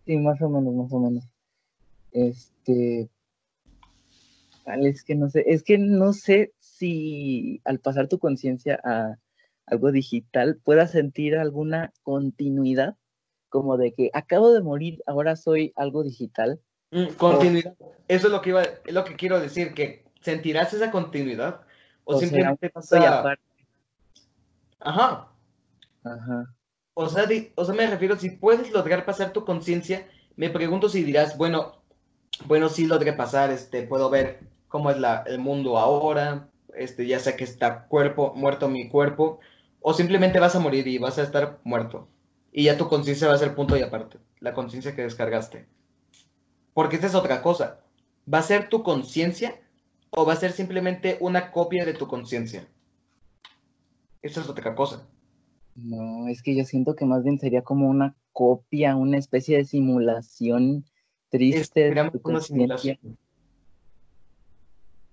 Sí, 0.07 0.17
más 0.17 0.41
o 0.41 0.49
menos, 0.49 0.75
más 0.75 0.93
o 0.93 1.01
menos. 1.01 1.32
Este. 2.13 3.11
Es 4.67 5.03
que 5.03 5.15
no 5.15 5.29
sé. 5.29 5.45
Es 5.47 5.63
que 5.63 5.79
no 5.79 6.13
sé 6.13 6.53
si 6.61 7.61
al 7.65 7.81
pasar 7.81 8.09
tu 8.09 8.19
conciencia 8.19 8.81
a 8.85 9.17
algo 9.67 9.93
digital 9.93 10.61
puedas 10.63 10.93
sentir 10.93 11.37
alguna 11.37 11.93
continuidad, 12.03 12.97
como 13.49 13.77
de 13.77 13.93
que 13.93 14.11
acabo 14.13 14.53
de 14.53 14.63
morir, 14.63 15.03
ahora 15.07 15.37
soy 15.37 15.73
algo 15.77 16.03
digital. 16.05 16.61
Mm, 16.91 17.15
continuidad. 17.17 17.75
Eso 18.09 18.27
es 18.27 18.33
lo 18.33 18.43
que 18.43 18.51
iba, 18.51 18.63
es 18.63 18.95
lo 18.95 19.05
que 19.05 19.17
quiero 19.17 19.41
decir, 19.41 19.75
que 19.75 20.05
sentirás 20.21 20.73
esa 20.73 20.91
continuidad 20.91 21.63
o, 22.05 22.19
simplemente 22.19 22.71
aparte. 22.75 23.43
Ajá. 24.81 25.29
Ajá. 26.05 26.55
O 26.95 27.09
sea, 27.09 27.27
o 27.55 27.65
sea, 27.65 27.75
me 27.75 27.87
refiero, 27.87 28.17
si 28.17 28.31
puedes 28.31 28.71
lograr 28.71 29.05
pasar 29.05 29.33
tu 29.33 29.45
conciencia, 29.45 30.07
me 30.37 30.51
pregunto 30.51 30.89
si 30.89 31.03
dirás, 31.03 31.39
bueno, 31.39 31.82
bueno, 32.47 32.69
sí 32.69 32.87
logré 32.87 33.13
pasar, 33.13 33.51
este, 33.51 33.83
puedo 33.83 34.11
ver 34.11 34.41
cómo 34.69 34.91
es 34.91 34.99
la, 34.99 35.23
el 35.27 35.39
mundo 35.39 35.79
ahora, 35.79 36.49
este, 36.75 37.07
ya 37.07 37.19
sé 37.19 37.37
que 37.37 37.45
está 37.45 37.87
cuerpo, 37.87 38.33
muerto 38.35 38.69
mi 38.69 38.89
cuerpo, 38.89 39.41
o 39.81 39.95
simplemente 39.95 40.39
vas 40.39 40.55
a 40.57 40.61
morir 40.61 40.87
y 40.87 40.99
vas 40.99 41.19
a 41.19 41.23
estar 41.23 41.61
muerto. 41.65 42.09
Y 42.53 42.65
ya 42.65 42.77
tu 42.77 42.89
conciencia 42.89 43.29
va 43.29 43.35
a 43.35 43.39
ser 43.39 43.55
punto 43.55 43.77
y 43.77 43.83
aparte, 43.83 44.19
la 44.41 44.55
conciencia 44.55 44.95
que 44.95 45.03
descargaste. 45.03 45.67
Porque 46.75 46.97
esta 46.97 47.09
es 47.09 47.15
otra 47.15 47.43
cosa. 47.43 47.81
¿Va 48.33 48.39
a 48.39 48.43
ser 48.43 48.69
tu 48.69 48.83
conciencia 48.83 49.61
o 50.11 50.25
va 50.25 50.35
a 50.35 50.37
ser 50.37 50.53
simplemente 50.53 51.17
una 51.21 51.51
copia 51.51 51.85
de 51.85 51.95
tu 51.95 52.07
conciencia? 52.07 52.67
Esa 54.23 54.41
es 54.41 54.49
otra 54.49 54.75
cosa. 54.75 55.07
No, 55.75 56.29
es 56.29 56.43
que 56.43 56.55
yo 56.55 56.65
siento 56.65 56.95
que 56.95 57.05
más 57.05 57.25
bien 57.25 57.39
sería 57.39 57.63
como 57.63 57.89
una 57.89 58.15
copia, 58.33 58.95
una 58.97 59.19
especie 59.19 59.57
de 59.57 59.65
simulación 59.65 60.85
triste 61.33 61.91
de 61.91 62.11
tu 62.11 62.21
conciencia. 62.21 62.99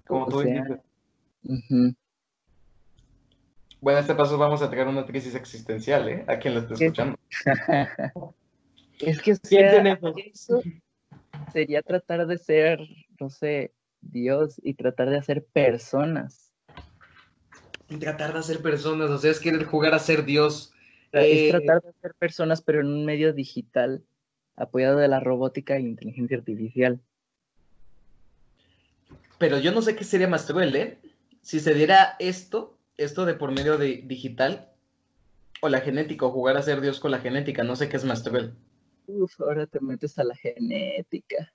Como 0.05 0.27
tú 0.27 0.41
dices. 0.41 0.79
Bueno, 3.81 3.99
en 3.99 4.03
este 4.03 4.13
paso 4.13 4.37
vamos 4.37 4.61
a 4.61 4.69
tener 4.69 4.87
una 4.87 5.05
crisis 5.05 5.33
existencial, 5.35 6.09
¿eh? 6.09 6.25
A 6.27 6.37
quien 6.37 6.53
lo 6.55 6.59
esté 6.59 6.73
escuchando. 6.73 7.17
es 8.99 9.21
que 9.21 9.31
eso 9.31 10.61
sería 11.53 11.81
tratar 11.81 12.27
de 12.27 12.37
ser, 12.37 12.81
no 13.19 13.29
sé, 13.29 13.71
Dios 14.01 14.59
y 14.61 14.73
tratar 14.73 15.09
de 15.09 15.17
hacer 15.17 15.45
personas. 15.45 16.51
Y 17.87 17.97
tratar 17.97 18.33
de 18.33 18.39
hacer 18.39 18.61
personas, 18.61 19.09
o 19.09 19.17
sea, 19.17 19.31
es 19.31 19.39
querer 19.39 19.63
jugar 19.63 19.93
a 19.93 19.99
ser 19.99 20.25
Dios. 20.25 20.73
Es 21.13 21.37
eh, 21.37 21.49
tratar 21.51 21.81
de 21.81 21.89
hacer 21.89 22.13
personas, 22.15 22.61
pero 22.61 22.81
en 22.81 22.87
un 22.87 23.05
medio 23.05 23.31
digital, 23.31 24.03
apoyado 24.59 24.97
de 24.97 25.07
la 25.07 25.19
robótica 25.19 25.75
e 25.75 25.81
inteligencia 25.81 26.37
artificial. 26.37 26.99
Pero 29.37 29.57
yo 29.59 29.71
no 29.71 29.81
sé 29.81 29.95
qué 29.95 30.03
sería 30.03 30.27
más 30.27 30.45
cruel, 30.45 30.75
¿eh? 30.75 30.97
Si 31.41 31.59
se 31.59 31.73
diera 31.73 32.15
esto, 32.19 32.77
esto 32.97 33.25
de 33.25 33.33
por 33.33 33.51
medio 33.51 33.77
de 33.77 34.03
digital, 34.05 34.69
o 35.61 35.69
la 35.69 35.81
genética, 35.81 36.25
o 36.25 36.31
jugar 36.31 36.57
a 36.57 36.61
ser 36.61 36.81
Dios 36.81 36.99
con 36.99 37.11
la 37.11 37.19
genética, 37.19 37.63
no 37.63 37.75
sé 37.75 37.89
qué 37.89 37.97
es 37.97 38.05
más 38.05 38.21
cruel. 38.21 38.53
Uf, 39.07 39.39
ahora 39.41 39.65
te 39.65 39.79
metes 39.79 40.19
a 40.19 40.23
la 40.23 40.35
genética. 40.35 41.51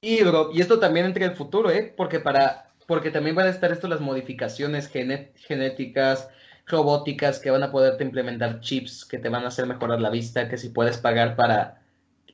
Y, 0.00 0.20
y 0.20 0.60
esto 0.60 0.78
también 0.78 1.06
entra 1.06 1.24
en 1.24 1.32
el 1.32 1.36
futuro, 1.36 1.70
¿eh? 1.70 1.92
Porque 1.96 2.20
para 2.20 2.68
porque 2.88 3.10
también 3.10 3.36
van 3.36 3.46
a 3.46 3.50
estar 3.50 3.70
esto 3.70 3.86
las 3.86 4.00
modificaciones 4.00 4.88
genéticas, 4.88 6.30
robóticas, 6.64 7.38
que 7.38 7.50
van 7.50 7.62
a 7.62 7.70
poderte 7.70 8.02
implementar 8.02 8.60
chips 8.60 9.04
que 9.04 9.18
te 9.18 9.28
van 9.28 9.44
a 9.44 9.48
hacer 9.48 9.66
mejorar 9.66 10.00
la 10.00 10.08
vista, 10.08 10.48
que 10.48 10.56
si 10.56 10.70
puedes 10.70 10.96
pagar 10.96 11.36
para... 11.36 11.82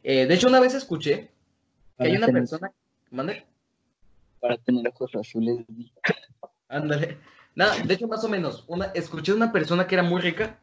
Eh, 0.04 0.26
de 0.26 0.34
hecho, 0.34 0.49
una 0.49 0.61
vez 0.61 0.75
escuché 0.75 1.30
que 1.99 2.04
hay 2.04 2.16
una 2.16 2.28
persona... 2.28 2.70
¿Mande? 3.11 3.44
Para 4.38 4.58
tener 4.58 4.87
ojos 4.88 5.14
azules. 5.14 5.64
Ándale. 6.68 7.18
Nada, 7.54 7.76
de 7.82 7.94
hecho, 7.94 8.06
más 8.06 8.23
o 8.23 8.28
menos, 8.28 8.64
una, 8.68 8.87
escuché 8.94 9.32
una 9.32 9.50
persona 9.50 9.87
que 9.87 9.94
era 9.94 10.02
muy 10.02 10.20
rica 10.20 10.61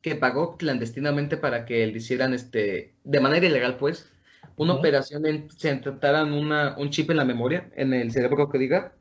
que 0.00 0.14
pagó 0.14 0.56
clandestinamente 0.56 1.36
para 1.36 1.64
que 1.64 1.86
le 1.86 1.98
hicieran, 1.98 2.34
este, 2.34 2.94
de 3.02 3.20
manera 3.20 3.46
ilegal, 3.46 3.76
pues, 3.78 4.08
una 4.56 4.74
operación 4.74 5.26
en, 5.26 5.50
se 5.50 5.70
intentaran 5.70 6.32
una, 6.32 6.76
un 6.78 6.90
chip 6.90 7.10
en 7.10 7.16
la 7.16 7.24
memoria, 7.24 7.70
en 7.74 7.92
el 7.94 8.12
cerebro 8.12 8.48
que 8.48 8.58
diga, 8.58 8.92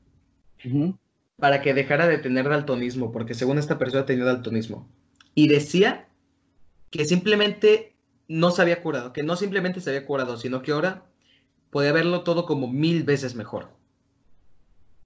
para 1.36 1.62
que 1.62 1.76
dejara 1.76 2.08
de 2.08 2.18
tener 2.18 2.50
daltonismo, 2.50 3.12
porque 3.12 3.36
según 3.36 3.60
esta 3.60 3.78
persona 3.78 4.06
tenía 4.06 4.26
daltonismo. 4.26 4.90
Y 5.36 5.48
decía 5.50 6.08
que 6.90 7.06
simplemente 7.06 7.97
no 8.28 8.52
se 8.52 8.62
había 8.62 8.82
curado, 8.82 9.14
que 9.14 9.24
no 9.24 9.36
simplemente 9.36 9.82
se 9.82 9.90
había 9.90 10.06
curado, 10.06 10.38
sino 10.38 10.62
que 10.62 10.72
ahora 10.72 11.06
podía 11.70 11.92
verlo 11.92 12.24
todo 12.24 12.46
como 12.46 12.68
mil 12.68 13.04
veces 13.04 13.36
mejor. 13.36 13.70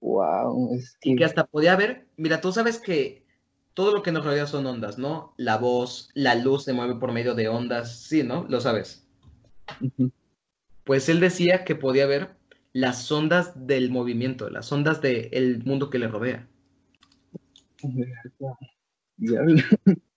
Wow, 0.00 0.78
Y 1.02 1.16
que 1.16 1.24
hasta 1.24 1.46
podía 1.46 1.76
ver, 1.76 2.06
mira, 2.16 2.40
tú 2.40 2.52
sabes 2.52 2.80
que 2.80 3.24
todo 3.74 3.94
lo 3.94 4.02
que 4.02 4.12
nos 4.12 4.24
rodea 4.24 4.46
son 4.46 4.66
ondas, 4.66 4.98
¿no? 4.98 5.34
La 5.36 5.58
voz, 5.58 6.10
la 6.14 6.34
luz 6.34 6.64
se 6.64 6.72
mueve 6.72 6.96
por 6.96 7.12
medio 7.12 7.34
de 7.34 7.48
ondas, 7.48 8.00
sí, 8.00 8.22
¿no? 8.22 8.46
Lo 8.48 8.60
sabes. 8.60 9.06
Pues 10.84 11.08
él 11.08 11.20
decía 11.20 11.64
que 11.64 11.76
podía 11.76 12.06
ver 12.06 12.34
las 12.72 13.10
ondas 13.12 13.66
del 13.66 13.90
movimiento, 13.90 14.50
las 14.50 14.70
ondas 14.72 15.00
del 15.00 15.62
mundo 15.64 15.88
que 15.88 15.98
le 15.98 16.08
rodea. 16.08 16.48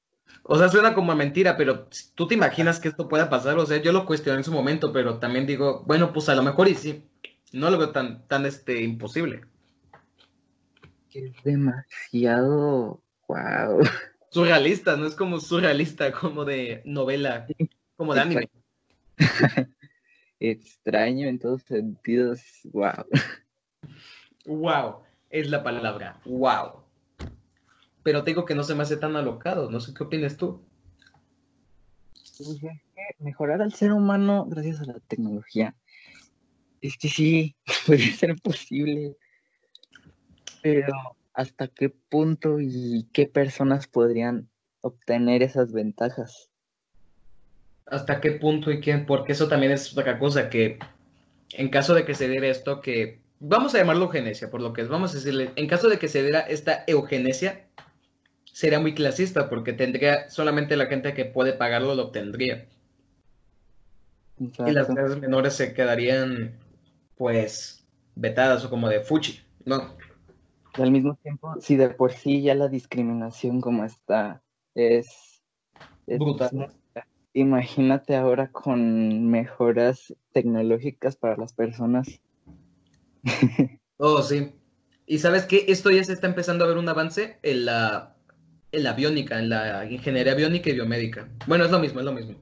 O 0.48 0.60
sea, 0.60 0.70
suena 0.70 0.94
como 0.94 1.12
a 1.12 1.16
mentira, 1.16 1.58
pero 1.58 1.88
tú 2.14 2.28
te 2.28 2.36
imaginas 2.36 2.80
que 2.80 2.88
esto 2.88 3.08
pueda 3.08 3.30
pasar. 3.30 3.58
O 3.58 3.66
sea, 3.66 3.82
yo 3.82 3.92
lo 3.92 4.06
cuestioné 4.06 4.38
en 4.38 4.44
su 4.44 4.52
momento, 4.52 4.94
pero 4.94 5.18
también 5.18 5.48
digo, 5.48 5.84
bueno, 5.88 6.14
pues 6.14 6.30
a 6.30 6.36
lo 6.36 6.44
mejor 6.44 6.68
y 6.68 6.76
sí. 6.76 7.04
No 7.52 7.72
lo 7.72 7.80
veo 7.80 7.92
tan, 7.92 8.28
tan 8.28 8.46
este, 8.46 8.84
imposible. 8.84 9.42
Es 11.12 11.34
demasiado. 11.44 13.02
Wow. 13.28 13.80
Surrealista, 14.30 14.96
no 14.98 15.08
es 15.08 15.16
como 15.16 15.40
surrealista, 15.40 16.12
como 16.12 16.46
de 16.46 16.84
novela, 16.86 17.48
como 17.96 18.14
de 18.14 18.22
anime. 18.22 18.50
extraño 20.40 21.28
en 21.28 21.40
todos 21.40 21.64
sentidos. 21.64 22.42
Wow. 22.66 23.06
Wow, 24.46 24.98
es 25.32 25.50
la 25.50 25.64
palabra. 25.64 26.20
Wow. 26.26 26.85
Pero 28.06 28.24
tengo 28.24 28.46
que 28.46 28.54
no 28.54 28.64
se 28.64 28.76
me 28.76 28.84
hace 28.84 28.98
tan 28.98 29.16
alocado. 29.16 29.70
No 29.70 29.82
sé 29.82 29.94
qué 29.94 30.04
opinas 30.04 30.38
tú. 30.38 30.62
Pues 32.38 32.62
mejorar 33.20 33.62
al 33.62 33.74
ser 33.74 33.92
humano 33.92 34.46
gracias 34.48 34.80
a 34.82 34.86
la 34.86 35.00
tecnología. 35.00 35.76
Es 36.82 36.98
que 36.98 37.10
sí, 37.10 37.56
puede 37.88 38.12
ser 38.12 38.36
posible. 38.42 39.18
Pero 40.62 40.94
¿hasta 41.34 41.68
qué 41.68 41.90
punto 41.90 42.60
y 42.60 43.08
qué 43.12 43.26
personas 43.28 43.88
podrían 43.88 44.50
obtener 44.82 45.42
esas 45.42 45.74
ventajas? 45.74 46.50
hasta 47.88 48.20
qué 48.20 48.32
punto 48.32 48.72
y 48.72 48.80
quién, 48.80 49.06
porque 49.06 49.34
eso 49.34 49.48
también 49.48 49.72
es 49.72 49.96
otra 49.96 50.18
cosa 50.20 50.50
que 50.50 50.80
en 51.54 51.70
caso 51.70 51.94
de 51.94 52.06
que 52.06 52.16
se 52.16 52.28
diera 52.28 52.48
esto 52.48 52.82
que 52.82 53.20
vamos 53.40 53.76
a 53.76 53.78
llamarlo 53.78 54.06
eugenesia, 54.06 54.50
por 54.50 54.62
lo 54.62 54.74
que 54.74 54.82
es, 54.82 54.88
vamos 54.88 55.12
a 55.12 55.16
decirle, 55.16 55.52
en 55.56 55.68
caso 55.68 55.88
de 55.90 56.00
que 56.00 56.08
se 56.08 56.24
diera 56.24 56.42
esta 56.42 56.84
eugenesia, 56.88 57.68
sería 58.56 58.80
muy 58.80 58.94
clasista 58.94 59.50
porque 59.50 59.74
tendría 59.74 60.30
solamente 60.30 60.78
la 60.78 60.86
gente 60.86 61.14
que 61.14 61.26
puede 61.26 61.52
pagarlo 61.52 61.94
lo 61.94 62.04
obtendría. 62.04 62.66
Y 64.40 64.72
las 64.72 64.88
clases 64.88 65.20
menores 65.20 65.56
se 65.56 65.74
quedarían 65.74 66.58
pues 67.18 67.86
vetadas 68.16 68.64
o 68.64 68.70
como 68.70 68.88
de 68.88 69.02
fuchi, 69.02 69.42
¿no? 69.66 69.98
Y 70.78 70.82
al 70.82 70.92
mismo 70.92 71.16
tiempo, 71.16 71.54
si 71.60 71.76
de 71.76 71.90
por 71.90 72.14
sí 72.14 72.42
ya 72.44 72.56
la 72.56 72.70
discriminación 72.70 73.60
como 73.60 73.84
está 73.84 74.42
es, 74.74 75.42
es 76.08 76.18
brutal 76.18 76.72
imagínate 77.34 78.16
ahora 78.16 78.50
con 78.54 79.30
mejoras 79.30 80.16
tecnológicas 80.32 81.18
para 81.18 81.36
las 81.36 81.52
personas. 81.52 82.22
oh, 83.98 84.22
sí. 84.22 84.54
Y 85.06 85.18
sabes 85.20 85.44
que 85.44 85.66
esto 85.68 85.92
ya 85.92 86.06
se 86.06 86.14
está 86.14 86.28
empezando 86.28 86.64
a 86.64 86.70
ver 86.70 86.78
un 86.78 86.88
avance 86.88 87.38
en 87.44 87.66
la, 87.66 88.15
en 88.76 88.84
la 88.84 88.94
biónica, 88.94 89.40
en 89.40 89.50
la 89.50 89.86
ingeniería 89.90 90.36
biónica 90.36 90.70
y 90.70 90.74
biomédica. 90.74 91.30
Bueno, 91.48 91.64
es 91.64 91.72
lo 91.72 91.80
mismo, 91.80 92.00
es 92.02 92.06
lo 92.06 92.12
mismo. 92.12 92.36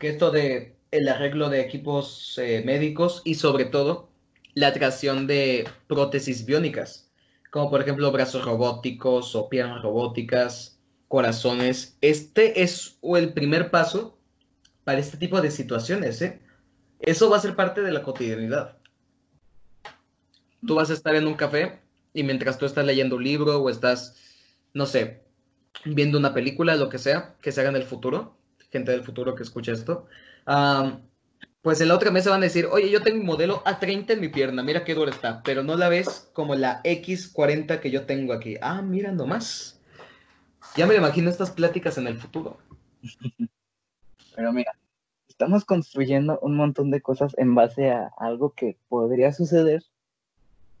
Que 0.00 0.08
esto 0.08 0.32
de 0.32 0.76
el 0.90 1.08
arreglo 1.08 1.48
de 1.48 1.60
equipos 1.60 2.38
eh, 2.38 2.62
médicos 2.64 3.22
y 3.24 3.34
sobre 3.34 3.66
todo 3.66 4.08
la 4.54 4.72
creación 4.72 5.28
de 5.28 5.68
prótesis 5.86 6.44
biónicas, 6.44 7.10
como 7.52 7.70
por 7.70 7.80
ejemplo 7.82 8.10
brazos 8.10 8.44
robóticos 8.44 9.36
o 9.36 9.48
piernas 9.48 9.82
robóticas, 9.82 10.80
corazones, 11.06 11.96
este 12.00 12.62
es 12.62 12.98
el 13.02 13.32
primer 13.32 13.70
paso 13.70 14.18
para 14.82 14.98
este 14.98 15.18
tipo 15.18 15.40
de 15.40 15.50
situaciones, 15.50 16.20
¿eh? 16.20 16.40
Eso 16.98 17.30
va 17.30 17.36
a 17.36 17.40
ser 17.40 17.54
parte 17.54 17.80
de 17.82 17.92
la 17.92 18.02
cotidianidad. 18.02 18.76
Tú 20.66 20.74
vas 20.74 20.90
a 20.90 20.94
estar 20.94 21.14
en 21.14 21.28
un 21.28 21.34
café 21.34 21.78
y 22.12 22.24
mientras 22.24 22.58
tú 22.58 22.66
estás 22.66 22.84
leyendo 22.84 23.14
un 23.16 23.22
libro 23.22 23.62
o 23.62 23.70
estás, 23.70 24.16
no 24.74 24.84
sé, 24.84 25.27
viendo 25.84 26.18
una 26.18 26.34
película, 26.34 26.76
lo 26.76 26.88
que 26.88 26.98
sea, 26.98 27.34
que 27.40 27.52
se 27.52 27.60
haga 27.60 27.70
en 27.70 27.76
el 27.76 27.84
futuro, 27.84 28.36
gente 28.70 28.92
del 28.92 29.04
futuro 29.04 29.34
que 29.34 29.42
escuche 29.42 29.72
esto, 29.72 30.06
pues 31.62 31.80
en 31.80 31.88
la 31.88 31.94
otra 31.94 32.10
mesa 32.10 32.30
van 32.30 32.40
a 32.40 32.44
decir, 32.44 32.66
oye, 32.66 32.90
yo 32.90 33.02
tengo 33.02 33.20
un 33.20 33.26
modelo 33.26 33.62
A30 33.64 34.10
en 34.10 34.20
mi 34.20 34.28
pierna, 34.28 34.62
mira 34.62 34.84
qué 34.84 34.94
dura 34.94 35.10
está, 35.10 35.42
pero 35.42 35.62
no 35.62 35.76
la 35.76 35.88
ves 35.88 36.30
como 36.32 36.54
la 36.54 36.82
X40 36.82 37.80
que 37.80 37.90
yo 37.90 38.06
tengo 38.06 38.32
aquí. 38.32 38.56
Ah, 38.62 38.80
mira 38.80 39.12
nomás. 39.12 39.80
Ya 40.76 40.86
me 40.86 40.94
imagino 40.94 41.30
estas 41.30 41.50
pláticas 41.50 41.98
en 41.98 42.06
el 42.06 42.16
futuro. 42.16 42.58
Pero 44.34 44.52
mira, 44.52 44.78
estamos 45.28 45.64
construyendo 45.64 46.38
un 46.40 46.56
montón 46.56 46.90
de 46.90 47.00
cosas 47.00 47.34
en 47.38 47.54
base 47.54 47.90
a 47.90 48.10
algo 48.18 48.54
que 48.54 48.78
podría 48.88 49.32
suceder, 49.32 49.82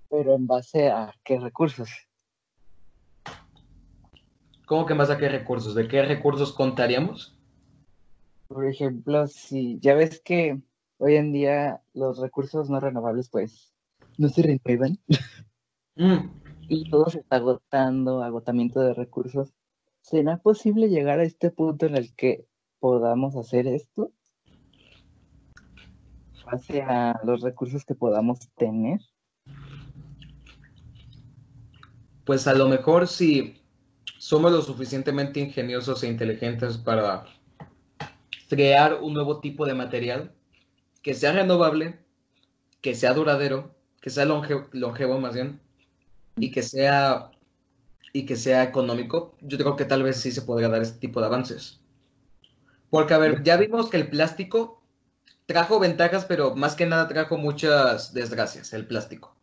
pero 0.08 0.34
en 0.34 0.46
base 0.46 0.88
a 0.90 1.12
qué 1.24 1.38
recursos. 1.38 1.90
¿Cómo 4.68 4.84
que 4.84 4.94
más 4.94 5.08
a 5.08 5.16
qué 5.16 5.30
recursos? 5.30 5.74
¿De 5.74 5.88
qué 5.88 6.02
recursos 6.02 6.52
contaríamos? 6.52 7.34
Por 8.48 8.66
ejemplo, 8.66 9.26
si 9.26 9.78
ya 9.80 9.94
ves 9.94 10.20
que 10.20 10.60
hoy 10.98 11.16
en 11.16 11.32
día 11.32 11.80
los 11.94 12.18
recursos 12.18 12.68
no 12.68 12.78
renovables 12.78 13.30
pues 13.30 13.72
no 14.18 14.28
se 14.28 14.42
renuevan 14.42 14.98
Mm, 15.96 16.30
y 16.68 16.88
todo 16.90 17.10
se 17.10 17.18
está 17.18 17.36
agotando, 17.36 18.22
agotamiento 18.22 18.80
de 18.80 18.94
recursos. 18.94 19.52
¿Será 20.00 20.36
posible 20.36 20.88
llegar 20.88 21.18
a 21.18 21.24
este 21.24 21.50
punto 21.50 21.86
en 21.86 21.96
el 21.96 22.14
que 22.14 22.46
podamos 22.78 23.34
hacer 23.34 23.66
esto? 23.66 24.12
Base 26.44 26.82
a 26.82 27.20
los 27.24 27.40
recursos 27.40 27.84
que 27.84 27.96
podamos 27.96 28.38
tener. 28.56 29.00
Pues 32.24 32.46
a 32.46 32.54
lo 32.54 32.68
mejor 32.68 33.08
si 33.08 33.58
somos 34.18 34.52
lo 34.52 34.62
suficientemente 34.62 35.40
ingeniosos 35.40 36.02
e 36.02 36.08
inteligentes 36.08 36.76
para 36.78 37.24
crear 38.48 38.98
un 39.02 39.14
nuevo 39.14 39.40
tipo 39.40 39.66
de 39.66 39.74
material 39.74 40.32
que 41.02 41.14
sea 41.14 41.32
renovable, 41.32 41.98
que 42.82 42.94
sea 42.94 43.14
duradero, 43.14 43.74
que 44.00 44.10
sea 44.10 44.26
longe- 44.26 44.68
longevo 44.72 45.20
más 45.20 45.34
bien, 45.34 45.60
y 46.36 46.50
que 46.52 46.62
sea 46.62 47.30
y 48.12 48.26
que 48.26 48.36
sea 48.36 48.64
económico, 48.64 49.36
yo 49.42 49.58
creo 49.58 49.76
que 49.76 49.84
tal 49.84 50.02
vez 50.02 50.18
sí 50.18 50.32
se 50.32 50.42
podría 50.42 50.68
dar 50.68 50.82
este 50.82 50.98
tipo 51.00 51.20
de 51.20 51.26
avances. 51.26 51.80
Porque, 52.90 53.14
a 53.14 53.18
ver, 53.18 53.42
ya 53.42 53.56
vimos 53.56 53.88
que 53.90 53.96
el 53.98 54.08
plástico 54.10 54.82
trajo 55.46 55.78
ventajas, 55.80 56.24
pero 56.26 56.56
más 56.56 56.74
que 56.76 56.86
nada 56.86 57.08
trajo 57.08 57.38
muchas 57.38 58.14
desgracias, 58.14 58.72
el 58.74 58.86
plástico. 58.86 59.36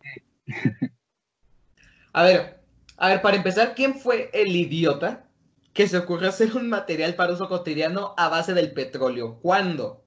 A 2.13 2.24
ver, 2.24 2.64
a 2.98 3.10
ver, 3.10 3.22
para 3.22 3.38
empezar, 3.38 3.75
¿quién 3.75 3.96
fue 3.96 4.30
el 4.34 4.56
idiota 4.56 5.28
que 5.74 5.88
se 5.88 5.98
ocurrió 5.98 6.30
hacer 6.30 6.56
un 6.56 6.70
material 6.70 7.16
para 7.16 7.34
uso 7.34 7.48
cotidiano 7.50 8.14
a 8.18 8.30
base 8.30 8.54
del 8.54 8.72
petróleo? 8.72 9.40
¿Cuándo? 9.42 10.04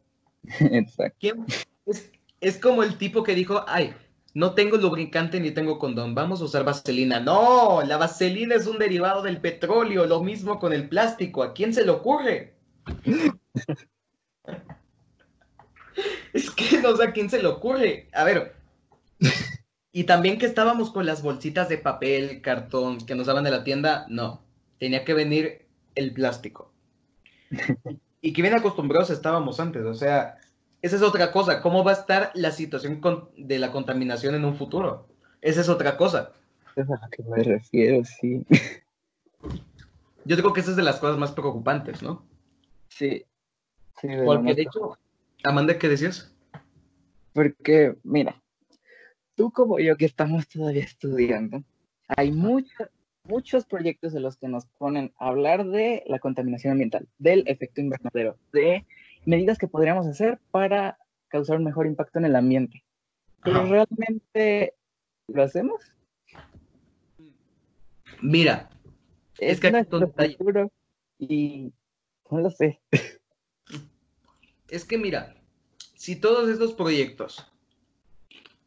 Exacto. 0.60 1.16
¿Quién? 1.20 1.44
Es, 1.86 2.10
es 2.40 2.58
como 2.58 2.82
el 2.82 2.96
tipo 2.96 3.22
que 3.22 3.34
dijo, 3.34 3.64
ay, 3.66 3.94
no 4.34 4.54
tengo 4.54 4.76
lubricante 4.76 5.40
ni 5.40 5.50
tengo 5.50 5.78
condón, 5.78 6.14
vamos 6.14 6.40
a 6.40 6.44
usar 6.44 6.64
vaselina. 6.64 7.20
No, 7.20 7.82
la 7.82 7.96
vaselina 7.96 8.54
es 8.54 8.66
un 8.66 8.78
derivado 8.78 9.22
del 9.22 9.40
petróleo, 9.40 10.06
lo 10.06 10.22
mismo 10.22 10.58
con 10.58 10.72
el 10.72 10.88
plástico. 10.88 11.42
¿A 11.42 11.52
quién 11.52 11.74
se 11.74 11.84
le 11.84 11.90
ocurre? 11.90 12.54
Es 16.32 16.50
que 16.50 16.80
no 16.80 16.96
sé 16.96 17.04
a 17.04 17.12
quién 17.12 17.28
se 17.28 17.42
le 17.42 17.48
ocurre. 17.48 18.08
A 18.12 18.22
ver. 18.22 18.54
Y 19.92 20.04
también 20.04 20.38
que 20.38 20.46
estábamos 20.46 20.90
con 20.90 21.06
las 21.06 21.22
bolsitas 21.22 21.68
de 21.68 21.78
papel, 21.78 22.40
cartón 22.42 22.98
que 22.98 23.14
nos 23.14 23.26
daban 23.26 23.44
de 23.44 23.50
la 23.50 23.64
tienda, 23.64 24.06
no. 24.08 24.42
Tenía 24.78 25.04
que 25.04 25.14
venir 25.14 25.66
el 25.94 26.12
plástico. 26.12 26.72
Y 28.20 28.32
que 28.32 28.42
bien 28.42 28.54
acostumbrados 28.54 29.10
estábamos 29.10 29.60
antes, 29.60 29.84
o 29.84 29.94
sea, 29.94 30.38
esa 30.82 30.96
es 30.96 31.02
otra 31.02 31.30
cosa. 31.30 31.62
¿Cómo 31.62 31.84
va 31.84 31.92
a 31.92 31.94
estar 31.94 32.32
la 32.34 32.50
situación 32.50 33.00
con- 33.00 33.28
de 33.36 33.60
la 33.60 33.70
contaminación 33.70 34.34
en 34.34 34.44
un 34.44 34.56
futuro? 34.56 35.06
Esa 35.40 35.60
es 35.60 35.68
otra 35.68 35.96
cosa. 35.96 36.32
Es 36.74 36.90
a 36.90 36.94
lo 37.00 37.08
que 37.12 37.22
me 37.22 37.44
refiero, 37.44 38.04
sí. 38.04 38.44
Yo 40.24 40.36
creo 40.36 40.52
que 40.52 40.60
esa 40.62 40.70
es 40.70 40.76
de 40.76 40.82
las 40.82 40.96
cosas 40.98 41.16
más 41.16 41.30
preocupantes, 41.30 42.02
¿no? 42.02 42.26
Sí. 42.88 43.24
Sí, 44.00 44.08
de 44.08 44.24
Porque 44.24 44.54
de 44.54 44.62
hecho, 44.62 44.98
Amanda, 45.44 45.78
¿qué 45.78 45.88
decías? 45.88 46.34
Porque, 47.32 47.94
mira, 48.02 48.34
tú 49.38 49.52
como 49.52 49.78
yo 49.78 49.96
que 49.96 50.04
estamos 50.04 50.48
todavía 50.48 50.82
estudiando, 50.82 51.62
hay 52.08 52.32
muchos, 52.32 52.88
muchos 53.22 53.64
proyectos 53.64 54.12
en 54.16 54.22
los 54.22 54.36
que 54.36 54.48
nos 54.48 54.66
ponen 54.66 55.14
a 55.16 55.28
hablar 55.28 55.64
de 55.64 56.02
la 56.06 56.18
contaminación 56.18 56.72
ambiental, 56.72 57.08
del 57.18 57.44
efecto 57.46 57.80
invernadero, 57.80 58.36
de 58.52 58.84
medidas 59.24 59.56
que 59.56 59.68
podríamos 59.68 60.08
hacer 60.08 60.40
para 60.50 60.98
causar 61.28 61.58
un 61.58 61.64
mejor 61.64 61.86
impacto 61.86 62.18
en 62.18 62.24
el 62.24 62.34
ambiente. 62.34 62.82
Pero 63.44 63.60
Ajá. 63.60 63.68
realmente, 63.68 64.74
¿lo 65.28 65.44
hacemos? 65.44 65.84
Mira, 68.20 68.68
Es 69.38 69.60
que 69.60 69.68
aquí 69.68 69.76
está 69.76 69.96
un 69.98 70.02
nuestro 70.02 70.26
futuro 70.30 70.72
y 71.20 71.72
no 72.28 72.40
lo 72.40 72.50
sé. 72.50 72.80
es 74.68 74.84
que 74.84 74.98
mira, 74.98 75.36
si 75.94 76.16
todos 76.16 76.48
estos 76.48 76.72
proyectos 76.72 77.46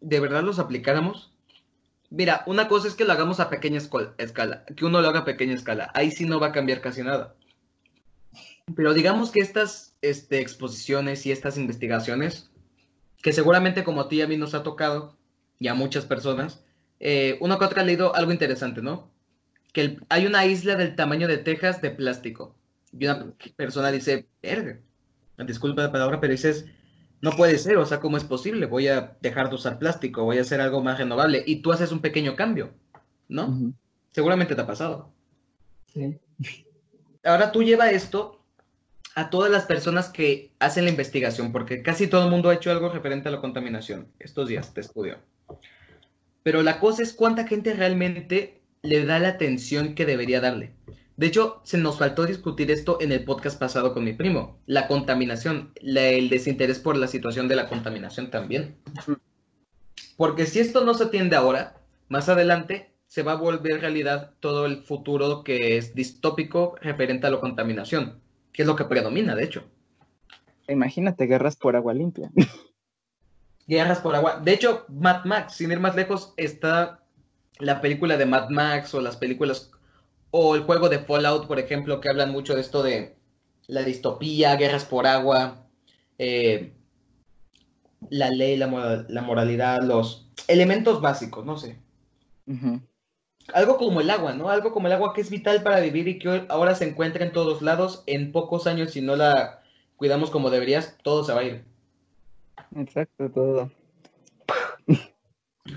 de 0.01 0.19
verdad 0.19 0.43
los 0.43 0.59
aplicáramos, 0.59 1.31
mira, 2.09 2.43
una 2.45 2.67
cosa 2.67 2.87
es 2.87 2.95
que 2.95 3.05
lo 3.05 3.13
hagamos 3.13 3.39
a 3.39 3.49
pequeña 3.49 3.79
escala, 4.17 4.65
que 4.65 4.85
uno 4.85 5.01
lo 5.01 5.07
haga 5.07 5.19
a 5.19 5.25
pequeña 5.25 5.53
escala, 5.53 5.91
ahí 5.93 6.11
sí 6.11 6.25
no 6.25 6.39
va 6.39 6.47
a 6.47 6.51
cambiar 6.51 6.81
casi 6.81 7.03
nada. 7.03 7.35
Pero 8.75 8.93
digamos 8.93 9.31
que 9.31 9.39
estas 9.39 9.95
este, 10.01 10.39
exposiciones 10.39 11.25
y 11.25 11.31
estas 11.31 11.57
investigaciones, 11.57 12.51
que 13.21 13.33
seguramente 13.33 13.83
como 13.83 14.01
a 14.01 14.09
ti 14.09 14.17
y 14.17 14.21
a 14.21 14.27
mí 14.27 14.37
nos 14.37 14.53
ha 14.53 14.63
tocado, 14.63 15.17
y 15.61 15.67
a 15.67 15.75
muchas 15.75 16.05
personas, 16.05 16.63
eh, 16.99 17.37
uno 17.39 17.59
que 17.59 17.65
otro 17.65 17.81
ha 17.81 17.83
leído 17.83 18.15
algo 18.15 18.31
interesante, 18.31 18.81
¿no? 18.81 19.11
Que 19.73 19.99
hay 20.09 20.25
una 20.25 20.45
isla 20.47 20.75
del 20.75 20.95
tamaño 20.95 21.27
de 21.27 21.37
Texas 21.37 21.81
de 21.81 21.91
plástico. 21.91 22.55
Y 22.91 23.05
una 23.05 23.33
persona 23.55 23.91
dice, 23.91 24.27
verga, 24.41 24.79
disculpa 25.45 25.83
la 25.83 25.91
palabra, 25.91 26.19
pero 26.19 26.31
dices, 26.31 26.65
no 27.21 27.31
puede 27.31 27.57
ser, 27.57 27.77
o 27.77 27.85
sea, 27.85 27.99
¿cómo 27.99 28.17
es 28.17 28.23
posible? 28.23 28.65
Voy 28.65 28.87
a 28.87 29.15
dejar 29.21 29.49
de 29.49 29.55
usar 29.55 29.77
plástico, 29.77 30.23
voy 30.23 30.39
a 30.39 30.41
hacer 30.41 30.59
algo 30.59 30.81
más 30.81 30.97
renovable. 30.97 31.43
Y 31.45 31.57
tú 31.57 31.71
haces 31.71 31.91
un 31.91 32.01
pequeño 32.01 32.35
cambio, 32.35 32.73
¿no? 33.27 33.73
Seguramente 34.11 34.55
te 34.55 34.61
ha 34.61 34.67
pasado. 34.67 35.11
Sí. 35.93 36.17
Ahora 37.23 37.51
tú 37.51 37.61
lleva 37.61 37.91
esto 37.91 38.43
a 39.13 39.29
todas 39.29 39.51
las 39.51 39.65
personas 39.65 40.09
que 40.09 40.51
hacen 40.59 40.85
la 40.85 40.89
investigación, 40.89 41.51
porque 41.51 41.83
casi 41.83 42.07
todo 42.07 42.25
el 42.25 42.31
mundo 42.31 42.49
ha 42.49 42.55
hecho 42.55 42.71
algo 42.71 42.89
referente 42.89 43.29
a 43.29 43.31
la 43.31 43.41
contaminación 43.41 44.07
estos 44.19 44.47
días 44.47 44.73
de 44.73 44.81
estudio. 44.81 45.17
Pero 46.43 46.63
la 46.63 46.79
cosa 46.79 47.03
es 47.03 47.13
cuánta 47.13 47.45
gente 47.45 47.73
realmente 47.73 48.61
le 48.81 49.05
da 49.05 49.19
la 49.19 49.29
atención 49.29 49.93
que 49.93 50.05
debería 50.07 50.41
darle. 50.41 50.73
De 51.21 51.27
hecho, 51.27 51.61
se 51.63 51.77
nos 51.77 51.99
faltó 51.99 52.25
discutir 52.25 52.71
esto 52.71 52.97
en 52.99 53.11
el 53.11 53.23
podcast 53.23 53.59
pasado 53.59 53.93
con 53.93 54.03
mi 54.03 54.11
primo, 54.11 54.57
la 54.65 54.87
contaminación, 54.87 55.71
la- 55.79 56.07
el 56.07 56.29
desinterés 56.29 56.79
por 56.79 56.97
la 56.97 57.05
situación 57.05 57.47
de 57.47 57.55
la 57.55 57.69
contaminación 57.69 58.31
también. 58.31 58.77
Porque 60.17 60.47
si 60.47 60.59
esto 60.59 60.83
no 60.83 60.95
se 60.95 61.03
atiende 61.03 61.35
ahora, 61.35 61.75
más 62.09 62.27
adelante 62.27 62.95
se 63.05 63.21
va 63.21 63.33
a 63.33 63.35
volver 63.35 63.81
realidad 63.81 64.31
todo 64.39 64.65
el 64.65 64.81
futuro 64.81 65.43
que 65.43 65.77
es 65.77 65.93
distópico 65.93 66.75
referente 66.81 67.27
a 67.27 67.29
la 67.29 67.39
contaminación, 67.39 68.19
que 68.51 68.63
es 68.63 68.67
lo 68.67 68.75
que 68.75 68.85
predomina, 68.85 69.35
de 69.35 69.43
hecho. 69.43 69.63
Imagínate 70.67 71.27
guerras 71.27 71.55
por 71.55 71.75
agua 71.75 71.93
limpia. 71.93 72.31
Guerras 73.67 73.99
por 73.99 74.15
agua. 74.15 74.41
De 74.43 74.53
hecho, 74.53 74.85
Mad 74.89 75.25
Max, 75.25 75.53
sin 75.53 75.71
ir 75.71 75.79
más 75.79 75.95
lejos, 75.95 76.33
está 76.35 77.03
la 77.59 77.79
película 77.79 78.17
de 78.17 78.25
Mad 78.25 78.49
Max 78.49 78.95
o 78.95 79.01
las 79.01 79.17
películas 79.17 79.69
o 80.31 80.55
el 80.55 80.63
juego 80.63 80.89
de 80.89 80.99
Fallout, 80.99 81.47
por 81.47 81.59
ejemplo, 81.59 81.99
que 82.01 82.09
hablan 82.09 82.31
mucho 82.31 82.55
de 82.55 82.61
esto 82.61 82.81
de 82.83 83.15
la 83.67 83.83
distopía, 83.83 84.55
guerras 84.55 84.85
por 84.85 85.05
agua, 85.05 85.67
eh, 86.17 86.71
la 88.09 88.29
ley, 88.29 88.57
la, 88.57 88.67
moral- 88.67 89.05
la 89.09 89.21
moralidad, 89.21 89.81
los 89.83 90.29
elementos 90.47 91.01
básicos, 91.01 91.45
no 91.45 91.57
sé. 91.57 91.77
Algo 93.53 93.77
como 93.77 94.01
el 94.01 94.09
agua, 94.09 94.33
¿no? 94.33 94.49
Algo 94.49 94.71
como 94.71 94.87
el 94.87 94.93
agua 94.93 95.13
que 95.13 95.21
es 95.21 95.29
vital 95.29 95.63
para 95.63 95.79
vivir 95.79 96.07
y 96.07 96.19
que 96.19 96.29
hoy- 96.29 96.45
ahora 96.49 96.75
se 96.75 96.87
encuentra 96.87 97.25
en 97.25 97.31
todos 97.31 97.61
lados. 97.61 98.03
En 98.07 98.31
pocos 98.31 98.67
años, 98.67 98.91
si 98.91 99.01
no 99.01 99.15
la 99.15 99.61
cuidamos 99.97 100.29
como 100.31 100.49
deberías, 100.49 100.97
todo 101.03 101.23
se 101.23 101.33
va 101.33 101.41
a 101.41 101.43
ir. 101.43 101.65
Exacto, 102.75 103.29
todo. 103.29 103.71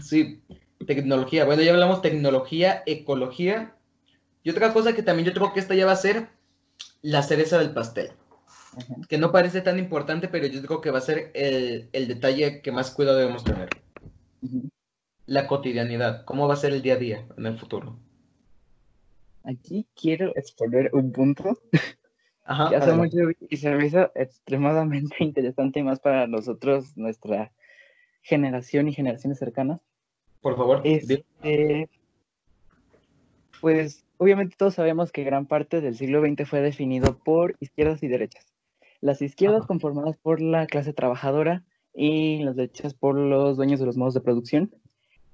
Sí, 0.01 0.43
tecnología. 0.87 1.45
Bueno, 1.45 1.62
ya 1.62 1.73
hablamos 1.73 2.03
tecnología, 2.03 2.83
ecología. 2.87 3.75
Y 4.44 4.50
otra 4.50 4.72
cosa 4.72 4.92
que 4.92 5.02
también 5.02 5.26
yo 5.26 5.35
creo 5.35 5.52
que 5.52 5.59
esta 5.59 5.74
ya 5.74 5.87
va 5.87 5.92
a 5.92 5.96
ser 5.96 6.28
la 7.02 7.22
cereza 7.22 7.59
del 7.59 7.72
pastel. 7.72 8.12
Que 9.09 9.18
no 9.18 9.33
parece 9.33 9.62
tan 9.62 9.78
importante, 9.78 10.28
pero 10.28 10.46
yo 10.46 10.62
creo 10.62 10.80
que 10.80 10.90
va 10.90 10.98
a 10.98 11.02
ser 11.02 11.30
el, 11.35 11.88
el 11.92 12.07
detalle 12.09 12.61
que 12.61 12.70
más 12.70 12.90
cuidado 12.90 13.18
debemos 13.18 13.42
tener. 13.42 13.70
La 15.26 15.46
cotidianidad. 15.46 16.24
¿Cómo 16.26 16.46
va 16.46 16.54
a 16.54 16.59
ser 16.59 16.72
el 16.72 16.83
día 16.83 16.94
a 16.94 16.98
día 16.98 17.26
en 17.37 17.46
el 17.46 17.59
futuro? 17.59 17.98
Aquí 19.44 19.87
quiero 19.94 20.33
exponer 20.37 20.90
un 20.92 21.12
punto 21.12 21.59
Ajá, 22.44 22.76
hace 22.76 22.92
mucho 22.92 23.16
y 23.48 23.57
se 23.57 23.70
me 23.70 23.87
hizo 23.87 24.11
extremadamente 24.14 25.16
interesante 25.20 25.83
más 25.83 26.00
para 26.00 26.26
nosotros, 26.26 26.96
nuestra 26.96 27.52
generación 28.20 28.88
y 28.88 28.92
generaciones 28.92 29.38
cercanas. 29.38 29.80
Por 30.42 30.57
favor. 30.57 30.83
Este, 30.85 31.88
pues 33.62 34.04
obviamente 34.25 34.57
todos 34.57 34.75
sabemos 34.75 35.13
que 35.13 35.23
gran 35.23 35.45
parte 35.45 35.83
del 35.83 35.99
siglo 35.99 36.23
XX 36.23 36.49
fue 36.49 36.63
definido 36.63 37.19
por 37.19 37.57
izquierdas 37.61 38.03
y 38.03 38.09
derechas. 38.09 38.47
Las 39.03 39.21
izquierdas 39.21 39.67
conformadas 39.67 40.17
por 40.17 40.41
la 40.41 40.67
clase 40.67 40.95
trabajadora 40.95 41.63
y 41.93 42.43
las 42.43 42.57
derechas 42.57 42.95
por 42.95 43.17
los 43.17 43.59
dueños 43.59 43.81
de 43.81 43.87
los 43.87 43.99
modos 43.99 44.15
de 44.15 44.23
producción 44.23 44.75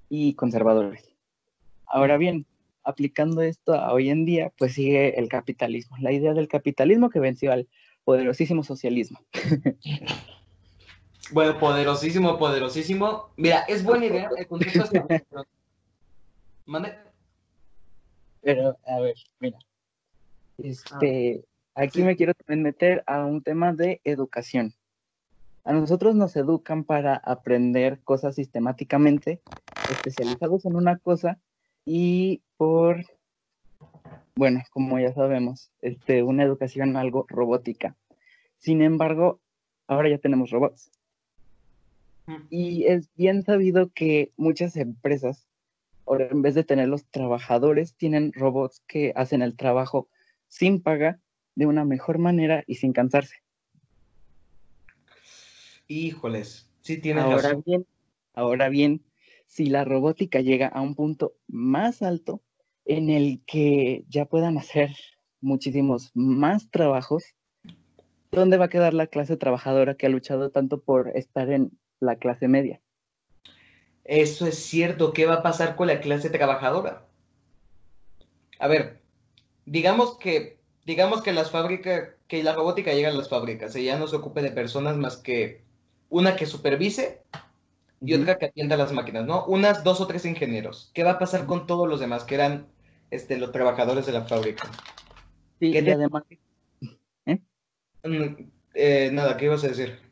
y 0.09 0.35
conservadores. 0.35 1.15
Ahora 1.87 2.17
bien, 2.17 2.47
aplicando 2.83 3.43
esto 3.43 3.75
a 3.75 3.93
hoy 3.93 4.11
en 4.11 4.25
día, 4.25 4.53
pues 4.59 4.75
sigue 4.75 5.21
el 5.21 5.29
capitalismo, 5.29 5.97
la 6.01 6.11
idea 6.11 6.35
del 6.35 6.49
capitalismo 6.49 7.11
que 7.11 7.21
venció 7.21 7.53
al 7.53 7.69
poderosísimo 8.05 8.65
socialismo. 8.65 9.21
Bueno, 11.33 11.57
poderosísimo, 11.61 12.37
poderosísimo. 12.39 13.29
Mira, 13.37 13.61
es 13.69 13.85
buena 13.85 14.07
idea, 14.07 14.29
el 14.37 14.49
concepto 14.49 14.83
es... 15.09 15.23
¿Mande? 16.67 17.10
Pero, 18.43 18.79
a 18.87 19.01
ver, 19.01 19.17
mira. 19.39 19.59
Este, 20.59 21.45
aquí 21.75 22.03
me 22.03 22.17
quiero 22.17 22.35
también 22.35 22.63
meter 22.63 23.03
a 23.07 23.25
un 23.25 23.43
tema 23.43 23.73
de 23.73 24.01
educación. 24.05 24.75
A 25.65 25.73
nosotros 25.73 26.15
nos 26.15 26.37
educan 26.37 26.85
para 26.85 27.17
aprender 27.17 28.01
cosas 28.01 28.35
sistemáticamente, 28.35 29.41
especializados 29.91 30.65
en 30.65 30.77
una 30.77 30.99
cosa, 30.99 31.39
y 31.85 32.43
por, 32.57 33.05
bueno, 34.37 34.63
como 34.71 34.99
ya 34.99 35.13
sabemos, 35.13 35.71
este, 35.81 36.23
una 36.23 36.45
educación 36.45 36.97
algo 36.97 37.27
robótica. 37.29 37.97
Sin 38.59 38.83
embargo, 38.83 39.41
ahora 39.87 40.09
ya 40.09 40.19
tenemos 40.19 40.51
robots. 40.51 40.91
Y 42.49 42.85
es 42.85 43.09
bien 43.17 43.43
sabido 43.43 43.91
que 43.93 44.31
muchas 44.37 44.77
empresas, 44.77 45.49
ahora 46.11 46.27
en 46.29 46.43
vez 46.43 46.57
de 46.57 46.65
tener 46.65 46.89
los 46.89 47.07
trabajadores, 47.07 47.95
tienen 47.95 48.33
robots 48.33 48.83
que 48.89 49.13
hacen 49.15 49.43
el 49.43 49.57
trabajo 49.57 50.09
sin 50.49 50.83
paga, 50.83 51.21
de 51.55 51.67
una 51.67 51.85
mejor 51.85 52.19
manera 52.19 52.65
y 52.67 52.77
sin 52.77 52.93
cansarse. 52.93 53.37
Híjoles, 55.87 56.69
sí 56.81 56.99
tienes 56.99 57.25
ahora 57.25 57.55
Bien, 57.65 57.87
ahora 58.35 58.69
bien, 58.69 59.05
si 59.47 59.67
la 59.67 59.85
robótica 59.85 60.41
llega 60.41 60.67
a 60.67 60.81
un 60.81 60.97
punto 60.97 61.35
más 61.47 62.03
alto 62.03 62.43
en 62.87 63.09
el 63.09 63.41
que 63.47 64.05
ya 64.09 64.25
puedan 64.25 64.59
hacer 64.59 64.91
muchísimos 65.41 66.11
más 66.15 66.71
trabajos, 66.71 67.25
¿dónde 68.33 68.57
va 68.57 68.65
a 68.65 68.69
quedar 68.69 68.95
la 68.95 69.07
clase 69.07 69.37
trabajadora 69.37 69.95
que 69.95 70.07
ha 70.07 70.11
luchado 70.11 70.51
tanto 70.51 70.81
por 70.81 71.17
estar 71.17 71.51
en 71.51 71.71
la 72.01 72.17
clase 72.17 72.49
media? 72.49 72.81
Eso 74.05 74.47
es 74.47 74.59
cierto. 74.59 75.13
¿Qué 75.13 75.27
va 75.27 75.35
a 75.35 75.43
pasar 75.43 75.77
con 75.77 75.87
la 75.87 76.01
clase 76.01 76.31
trabajadora? 76.31 77.07
A 78.59 78.69
ver, 78.69 79.01
digamos 79.65 80.19
que, 80.19 80.59
digamos 80.85 81.23
que 81.23 81.33
las 81.33 81.51
fábricas, 81.51 82.11
que 82.29 82.43
la 82.43 82.55
robótica 82.55 82.93
llega 82.93 83.09
a 83.09 83.13
las 83.13 83.29
fábricas 83.29 83.75
y 83.77 83.85
ya 83.85 83.99
no 83.99 84.07
se 84.07 84.17
ocupe 84.17 84.43
de 84.43 84.51
personas 84.51 84.97
más 84.97 85.17
que 85.17 85.63
una 86.09 86.37
que 86.37 86.47
supervise 86.47 87.23
y 88.01 88.15
otra 88.15 88.39
que 88.39 88.47
atienda 88.47 88.77
las 88.77 88.93
máquinas, 88.93 89.27
¿no? 89.27 89.45
Unas 89.47 89.85
dos 89.85 90.01
o 90.01 90.07
tres 90.07 90.25
ingenieros. 90.25 90.91
¿Qué 90.95 91.05
va 91.05 91.13
a 91.13 91.19
pasar 91.19 91.47
con 91.47 91.67
todos 91.67 91.89
los 91.89 92.01
demás 92.01 92.25
que 92.25 92.35
eran 92.35 92.67
este, 93.11 93.39
los 93.39 93.53
trabajadores 93.53 94.07
de 94.07 94.13
la 94.13 94.23
fábrica? 94.23 94.71
Sí, 95.61 95.73
¿Qué 95.73 95.93
además... 95.93 96.25
¿eh? 97.27 97.39
Mm, 98.05 98.49
¿eh? 98.75 99.11
nada, 99.13 99.37
¿qué 99.37 99.45
ibas 99.45 99.65
a 99.65 99.69
decir? 99.69 100.10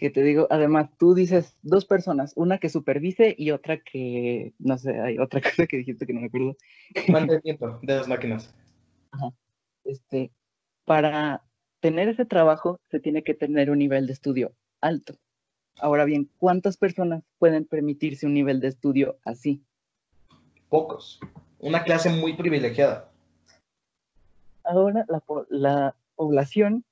Que 0.00 0.08
te 0.08 0.22
digo, 0.22 0.46
además, 0.48 0.88
tú 0.96 1.12
dices 1.12 1.58
dos 1.60 1.84
personas, 1.84 2.32
una 2.34 2.56
que 2.56 2.70
supervise 2.70 3.34
y 3.36 3.50
otra 3.50 3.82
que, 3.82 4.54
no 4.58 4.78
sé, 4.78 4.98
hay 4.98 5.18
otra 5.18 5.42
cosa 5.42 5.66
que 5.66 5.76
dijiste 5.76 6.06
que 6.06 6.14
no 6.14 6.22
me 6.22 6.28
acuerdo. 6.28 6.56
Mantenimiento 7.06 7.78
de 7.82 7.96
las 7.96 8.08
máquinas. 8.08 8.54
Ajá. 9.10 9.30
Este, 9.84 10.32
para 10.86 11.44
tener 11.80 12.08
ese 12.08 12.24
trabajo 12.24 12.80
se 12.90 12.98
tiene 12.98 13.22
que 13.22 13.34
tener 13.34 13.70
un 13.70 13.78
nivel 13.78 14.06
de 14.06 14.14
estudio 14.14 14.54
alto. 14.80 15.16
Ahora 15.78 16.06
bien, 16.06 16.30
¿cuántas 16.38 16.78
personas 16.78 17.22
pueden 17.38 17.66
permitirse 17.66 18.24
un 18.24 18.32
nivel 18.32 18.60
de 18.60 18.68
estudio 18.68 19.18
así? 19.26 19.62
Pocos. 20.70 21.20
Una 21.58 21.84
clase 21.84 22.08
muy 22.08 22.32
privilegiada. 22.38 23.12
Ahora 24.64 25.04
la, 25.10 25.22
la 25.50 25.96
población, 26.16 26.86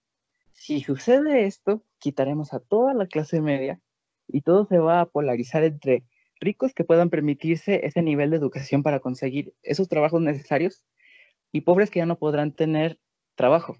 si 0.59 0.81
sucede 0.81 1.47
esto, 1.47 1.85
quitaremos 1.99 2.53
a 2.53 2.59
toda 2.59 2.93
la 2.93 3.07
clase 3.07 3.41
media 3.41 3.81
y 4.27 4.41
todo 4.41 4.67
se 4.67 4.79
va 4.79 5.01
a 5.01 5.07
polarizar 5.07 5.63
entre 5.63 6.05
ricos 6.41 6.75
que 6.75 6.83
puedan 6.83 7.11
permitirse 7.11 7.87
ese 7.87 8.03
nivel 8.03 8.31
de 8.31 8.39
educación 8.39 8.83
para 8.83 8.99
conseguir 8.99 9.55
esos 9.63 9.89
trabajos 9.89 10.21
necesarios 10.21 10.85
y 11.53 11.61
pobres 11.61 11.91
que 11.91 12.01
ya 12.01 12.07
no 12.07 12.19
podrán 12.19 12.53
tener 12.53 12.99
trabajo. 13.37 13.79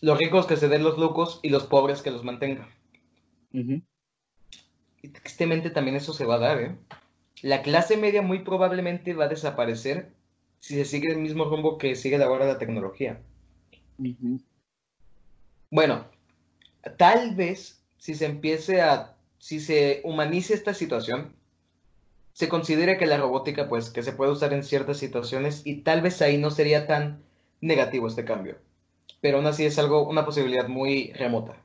Los 0.00 0.18
ricos 0.18 0.46
que 0.46 0.56
se 0.56 0.68
den 0.68 0.84
los 0.84 0.98
locos 0.98 1.40
y 1.42 1.48
los 1.48 1.64
pobres 1.64 2.00
que 2.00 2.12
los 2.12 2.22
mantengan. 2.22 2.68
Y 5.02 5.08
tristemente 5.08 5.70
también 5.70 5.96
eso 5.96 6.12
se 6.12 6.24
va 6.24 6.36
a 6.36 6.38
dar, 6.38 6.60
¿eh? 6.60 6.76
La 7.42 7.62
clase 7.62 7.96
media 7.96 8.22
muy 8.22 8.44
probablemente 8.44 9.14
va 9.14 9.24
a 9.24 9.28
desaparecer 9.28 10.12
si 10.60 10.76
se 10.76 10.84
sigue 10.84 11.08
el 11.10 11.18
mismo 11.18 11.44
rumbo 11.44 11.76
que 11.76 11.96
sigue 11.96 12.22
ahora 12.22 12.46
la 12.46 12.58
tecnología. 12.58 13.20
Bueno, 15.70 16.06
tal 16.98 17.34
vez 17.34 17.82
si 17.98 18.14
se 18.14 18.26
empiece 18.26 18.80
a, 18.80 19.16
si 19.38 19.60
se 19.60 20.00
humanice 20.04 20.54
esta 20.54 20.74
situación, 20.74 21.34
se 22.32 22.48
considere 22.48 22.98
que 22.98 23.06
la 23.06 23.16
robótica, 23.16 23.68
pues, 23.68 23.90
que 23.90 24.02
se 24.02 24.12
puede 24.12 24.32
usar 24.32 24.52
en 24.52 24.64
ciertas 24.64 24.98
situaciones 24.98 25.62
y 25.64 25.82
tal 25.82 26.02
vez 26.02 26.20
ahí 26.22 26.38
no 26.38 26.50
sería 26.50 26.86
tan 26.86 27.22
negativo 27.60 28.08
este 28.08 28.24
cambio. 28.24 28.58
Pero 29.20 29.38
aún 29.38 29.46
así 29.46 29.64
es 29.64 29.78
algo, 29.78 30.08
una 30.08 30.24
posibilidad 30.24 30.68
muy 30.68 31.12
remota 31.12 31.56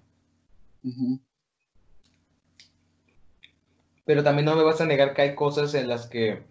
pero 4.05 4.23
también 4.23 4.45
no 4.45 4.55
me 4.55 4.63
vas 4.63 4.81
a 4.81 4.85
negar 4.85 5.13
que 5.13 5.21
hay 5.21 5.35
cosas 5.35 5.73
en 5.75 5.87
las 5.87 6.07
que 6.07 6.41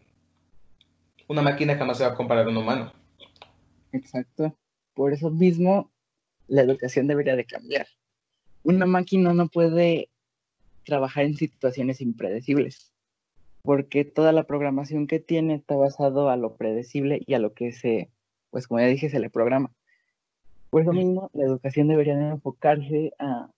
una 1.26 1.42
máquina 1.42 1.76
jamás 1.76 1.98
se 1.98 2.04
va 2.04 2.10
a 2.12 2.14
comparar 2.14 2.46
a 2.46 2.50
un 2.50 2.56
humano. 2.56 2.92
Exacto. 3.90 4.56
Por 4.94 5.12
eso 5.12 5.30
mismo 5.30 5.90
la 6.48 6.62
educación 6.62 7.06
debería 7.06 7.36
de 7.36 7.44
cambiar. 7.44 7.86
Una 8.64 8.86
máquina 8.86 9.32
no 9.32 9.48
puede 9.48 10.10
trabajar 10.84 11.24
en 11.24 11.34
situaciones 11.34 12.00
impredecibles, 12.00 12.92
porque 13.62 14.04
toda 14.04 14.32
la 14.32 14.44
programación 14.44 15.06
que 15.06 15.20
tiene 15.20 15.54
está 15.54 15.76
basado 15.76 16.30
a 16.30 16.36
lo 16.36 16.56
predecible 16.56 17.22
y 17.26 17.34
a 17.34 17.38
lo 17.38 17.52
que 17.52 17.72
se, 17.72 18.10
pues 18.50 18.66
como 18.66 18.80
ya 18.80 18.86
dije, 18.86 19.10
se 19.10 19.20
le 19.20 19.30
programa. 19.30 19.70
Por 20.70 20.82
eso 20.82 20.92
mismo 20.92 21.30
la 21.32 21.44
educación 21.44 21.88
debería 21.88 22.16
de 22.16 22.28
enfocarse 22.28 23.12
a 23.18 23.50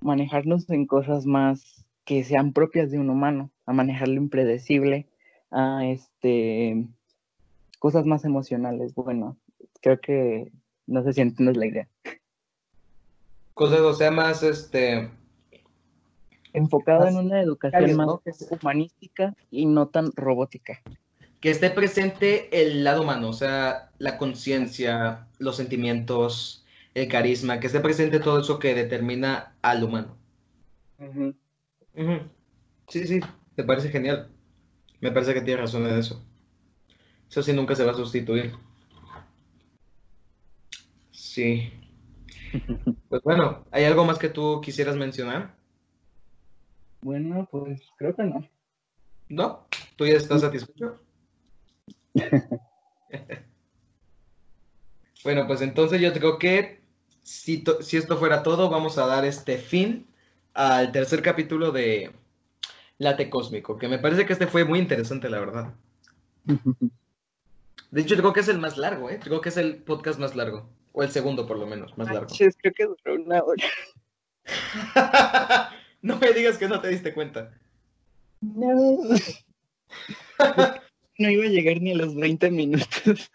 manejarnos 0.00 0.68
en 0.70 0.86
cosas 0.86 1.26
más 1.26 1.84
que 2.04 2.24
sean 2.24 2.52
propias 2.52 2.90
de 2.90 2.98
un 2.98 3.10
humano, 3.10 3.50
a 3.66 3.72
manejar 3.72 4.08
lo 4.08 4.14
impredecible, 4.14 5.08
a 5.50 5.86
este 5.86 6.86
cosas 7.78 8.06
más 8.06 8.24
emocionales. 8.24 8.94
Bueno, 8.94 9.36
creo 9.80 10.00
que 10.00 10.52
no 10.86 11.02
sé 11.02 11.12
si 11.12 11.20
entiendes 11.20 11.56
la 11.56 11.66
idea. 11.66 11.88
Cosas, 13.56 13.80
o 13.80 13.94
sea, 13.94 14.10
más 14.10 14.42
este 14.42 15.08
enfocado 16.52 17.06
en 17.08 17.16
una 17.16 17.40
educación 17.40 17.96
más 17.96 18.20
humanística 18.50 19.34
y 19.50 19.64
no 19.64 19.88
tan 19.88 20.12
robótica. 20.14 20.82
Que 21.40 21.52
esté 21.52 21.70
presente 21.70 22.50
el 22.52 22.84
lado 22.84 23.00
humano, 23.00 23.30
o 23.30 23.32
sea, 23.32 23.92
la 23.96 24.18
conciencia, 24.18 25.26
los 25.38 25.56
sentimientos, 25.56 26.66
el 26.92 27.08
carisma, 27.08 27.58
que 27.58 27.68
esté 27.68 27.80
presente 27.80 28.20
todo 28.20 28.40
eso 28.40 28.58
que 28.58 28.74
determina 28.74 29.56
al 29.62 29.84
humano. 29.84 30.18
Sí, 32.88 33.06
sí, 33.06 33.20
te 33.54 33.64
parece 33.64 33.88
genial. 33.88 34.28
Me 35.00 35.12
parece 35.12 35.32
que 35.32 35.40
tienes 35.40 35.62
razón 35.62 35.86
en 35.86 35.98
eso. 35.98 36.22
Eso 37.30 37.42
sí 37.42 37.54
nunca 37.54 37.74
se 37.74 37.84
va 37.84 37.92
a 37.92 37.96
sustituir. 37.96 38.52
Sí. 41.10 41.72
Pues 43.08 43.22
bueno, 43.22 43.64
¿hay 43.70 43.84
algo 43.84 44.04
más 44.04 44.18
que 44.18 44.28
tú 44.28 44.60
quisieras 44.60 44.96
mencionar? 44.96 45.54
Bueno, 47.02 47.48
pues 47.50 47.80
creo 47.96 48.16
que 48.16 48.24
no. 48.24 48.48
¿No? 49.28 49.66
¿Tú 49.96 50.06
ya 50.06 50.14
estás 50.14 50.40
satisfecho? 50.40 51.00
bueno, 55.24 55.46
pues 55.46 55.60
entonces 55.62 56.00
yo 56.00 56.12
creo 56.12 56.38
que 56.38 56.80
si, 57.22 57.64
si 57.80 57.96
esto 57.96 58.16
fuera 58.16 58.42
todo, 58.42 58.70
vamos 58.70 58.98
a 58.98 59.06
dar 59.06 59.24
este 59.24 59.58
fin 59.58 60.06
al 60.54 60.90
tercer 60.92 61.22
capítulo 61.22 61.70
de 61.70 62.12
Late 62.98 63.30
Cósmico, 63.30 63.76
que 63.76 63.88
me 63.88 63.98
parece 63.98 64.26
que 64.26 64.32
este 64.32 64.46
fue 64.46 64.64
muy 64.64 64.78
interesante, 64.78 65.28
la 65.28 65.40
verdad. 65.40 65.74
De 67.90 68.00
hecho, 68.00 68.16
creo 68.16 68.32
que 68.32 68.40
es 68.40 68.48
el 68.48 68.58
más 68.58 68.76
largo, 68.76 69.10
¿eh? 69.10 69.20
Creo 69.22 69.40
que 69.40 69.48
es 69.48 69.56
el 69.56 69.76
podcast 69.76 70.18
más 70.18 70.34
largo. 70.34 70.68
O 70.98 71.02
el 71.02 71.10
segundo, 71.10 71.46
por 71.46 71.58
lo 71.58 71.66
menos, 71.66 71.98
más 71.98 72.06
largo. 72.06 72.22
Manches, 72.22 72.56
creo 72.56 72.72
que 72.72 72.86
duró 72.86 73.22
una 73.22 73.42
hora. 73.42 73.62
no 76.00 76.16
me 76.16 76.32
digas 76.32 76.56
que 76.56 76.68
no 76.68 76.80
te 76.80 76.88
diste 76.88 77.12
cuenta. 77.12 77.52
No. 78.40 79.00
No 81.18 81.30
iba 81.30 81.44
a 81.44 81.48
llegar 81.48 81.80
ni 81.80 81.92
a 81.92 81.96
los 81.96 82.14
20 82.14 82.50
minutos. 82.50 83.30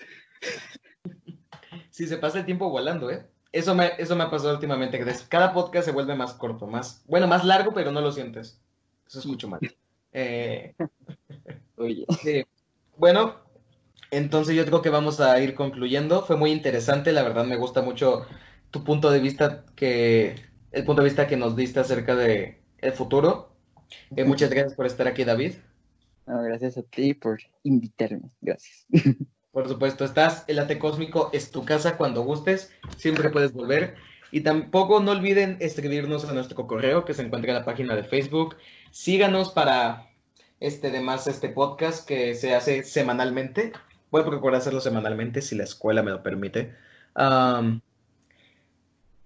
Sí, 1.89 2.06
se 2.06 2.17
pasa 2.17 2.38
el 2.38 2.45
tiempo 2.45 2.69
volando, 2.69 3.10
¿eh? 3.10 3.26
Eso 3.52 3.74
me, 3.74 3.93
eso 3.97 4.15
me 4.15 4.24
ha 4.24 4.30
pasado 4.30 4.54
últimamente, 4.54 5.00
que 5.00 5.12
cada 5.28 5.52
podcast 5.52 5.86
se 5.86 5.91
vuelve 5.91 6.13
más 6.13 6.34
corto, 6.34 6.67
más, 6.67 7.04
bueno, 7.08 7.26
más 7.26 7.43
largo, 7.43 7.74
pero 7.74 7.91
no 7.91 8.02
lo 8.02 8.12
sientes. 8.12 8.62
Eso 9.08 9.17
escucho 9.17 9.47
mal. 9.47 9.62
Eh, 10.13 10.76
Oye, 11.78 12.06
sí. 12.21 12.45
Bueno, 12.97 13.38
entonces 14.12 14.56
yo 14.56 14.65
creo 14.65 14.82
que 14.82 14.89
vamos 14.89 15.19
a 15.19 15.39
ir 15.39 15.56
concluyendo. 15.56 16.24
Fue 16.24 16.38
muy 16.38 16.52
interesante, 16.52 17.12
la 17.13 17.24
verdad 17.24 17.45
me 17.45 17.56
gusta 17.56 17.82
mucho 17.82 18.26
tu 18.69 18.84
punto 18.84 19.10
de 19.10 19.19
vista 19.19 19.65
que, 19.76 20.36
el 20.71 20.86
punto 20.86 21.02
de 21.02 21.10
vista 21.10 21.28
que 21.28 21.38
nos 21.38 21.56
diste 21.56 21.80
acerca 21.80 22.15
de 22.15 22.62
el 22.80 22.91
futuro. 22.91 23.56
Eh, 24.15 24.24
muchas 24.24 24.50
gracias 24.50 24.76
por 24.76 24.86
estar 24.86 25.08
aquí, 25.08 25.24
David. 25.24 25.56
no, 26.28 26.43
gracias 26.43 26.78
a 26.78 26.84
ti 26.84 27.13
por 27.13 27.39
invitarme. 27.63 28.30
Gracias. 28.41 28.86
Por 29.52 29.67
supuesto, 29.67 30.06
estás, 30.06 30.45
el 30.47 30.60
Ate 30.60 30.80
Cósmico 30.80 31.30
es 31.34 31.52
tu 31.52 31.65
casa 31.65 31.97
cuando 31.97 32.24
gustes, 32.24 32.71
siempre 32.95 33.30
puedes 33.30 33.52
volver. 33.52 33.95
Y 34.32 34.41
tampoco 34.41 35.02
no 35.02 35.12
olviden 35.12 35.58
escribirnos 35.60 36.24
a 36.24 36.32
nuestro 36.32 36.65
correo 36.65 37.04
que 37.04 37.13
se 37.13 37.21
encuentra 37.21 37.52
en 37.52 37.60
la 37.60 37.65
página 37.65 37.95
de 37.95 38.06
Facebook. 38.06 38.56
Síganos 38.91 39.52
para 39.52 40.10
este 40.62 40.89
demás 40.89 41.28
este 41.28 41.50
podcast 41.50 42.08
que 42.08 42.34
se 42.36 42.56
hace 42.56 42.84
semanalmente. 42.84 43.74
Voy 44.12 44.21
a 44.21 44.26
procurar 44.26 44.58
hacerlo 44.58 44.82
semanalmente 44.82 45.41
si 45.41 45.56
la 45.56 45.63
escuela 45.63 46.04
me 46.04 46.12
lo 46.12 46.21
permite. 46.21 46.76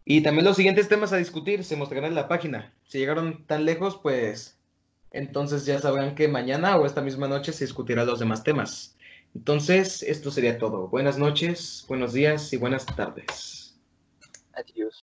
Y 0.05 0.21
también 0.21 0.45
los 0.45 0.55
siguientes 0.55 0.87
temas 0.87 1.11
a 1.11 1.17
discutir 1.17 1.63
se 1.63 1.75
mostrarán 1.75 2.11
en 2.11 2.15
la 2.15 2.27
página. 2.27 2.71
Si 2.85 2.99
llegaron 2.99 3.45
tan 3.47 3.65
lejos, 3.65 3.99
pues 4.01 4.57
entonces 5.11 5.65
ya 5.65 5.79
sabrán 5.79 6.13
que 6.13 6.27
mañana 6.27 6.77
o 6.77 6.85
esta 6.85 7.01
misma 7.01 7.27
noche 7.27 7.51
se 7.51 7.65
discutirán 7.65 8.05
los 8.05 8.19
demás 8.19 8.43
temas. 8.43 8.95
Entonces, 9.33 10.03
esto 10.03 10.29
sería 10.29 10.59
todo. 10.59 10.87
Buenas 10.87 11.17
noches, 11.17 11.83
buenos 11.87 12.13
días 12.13 12.53
y 12.53 12.57
buenas 12.57 12.85
tardes. 12.85 13.75
Adiós. 14.53 15.03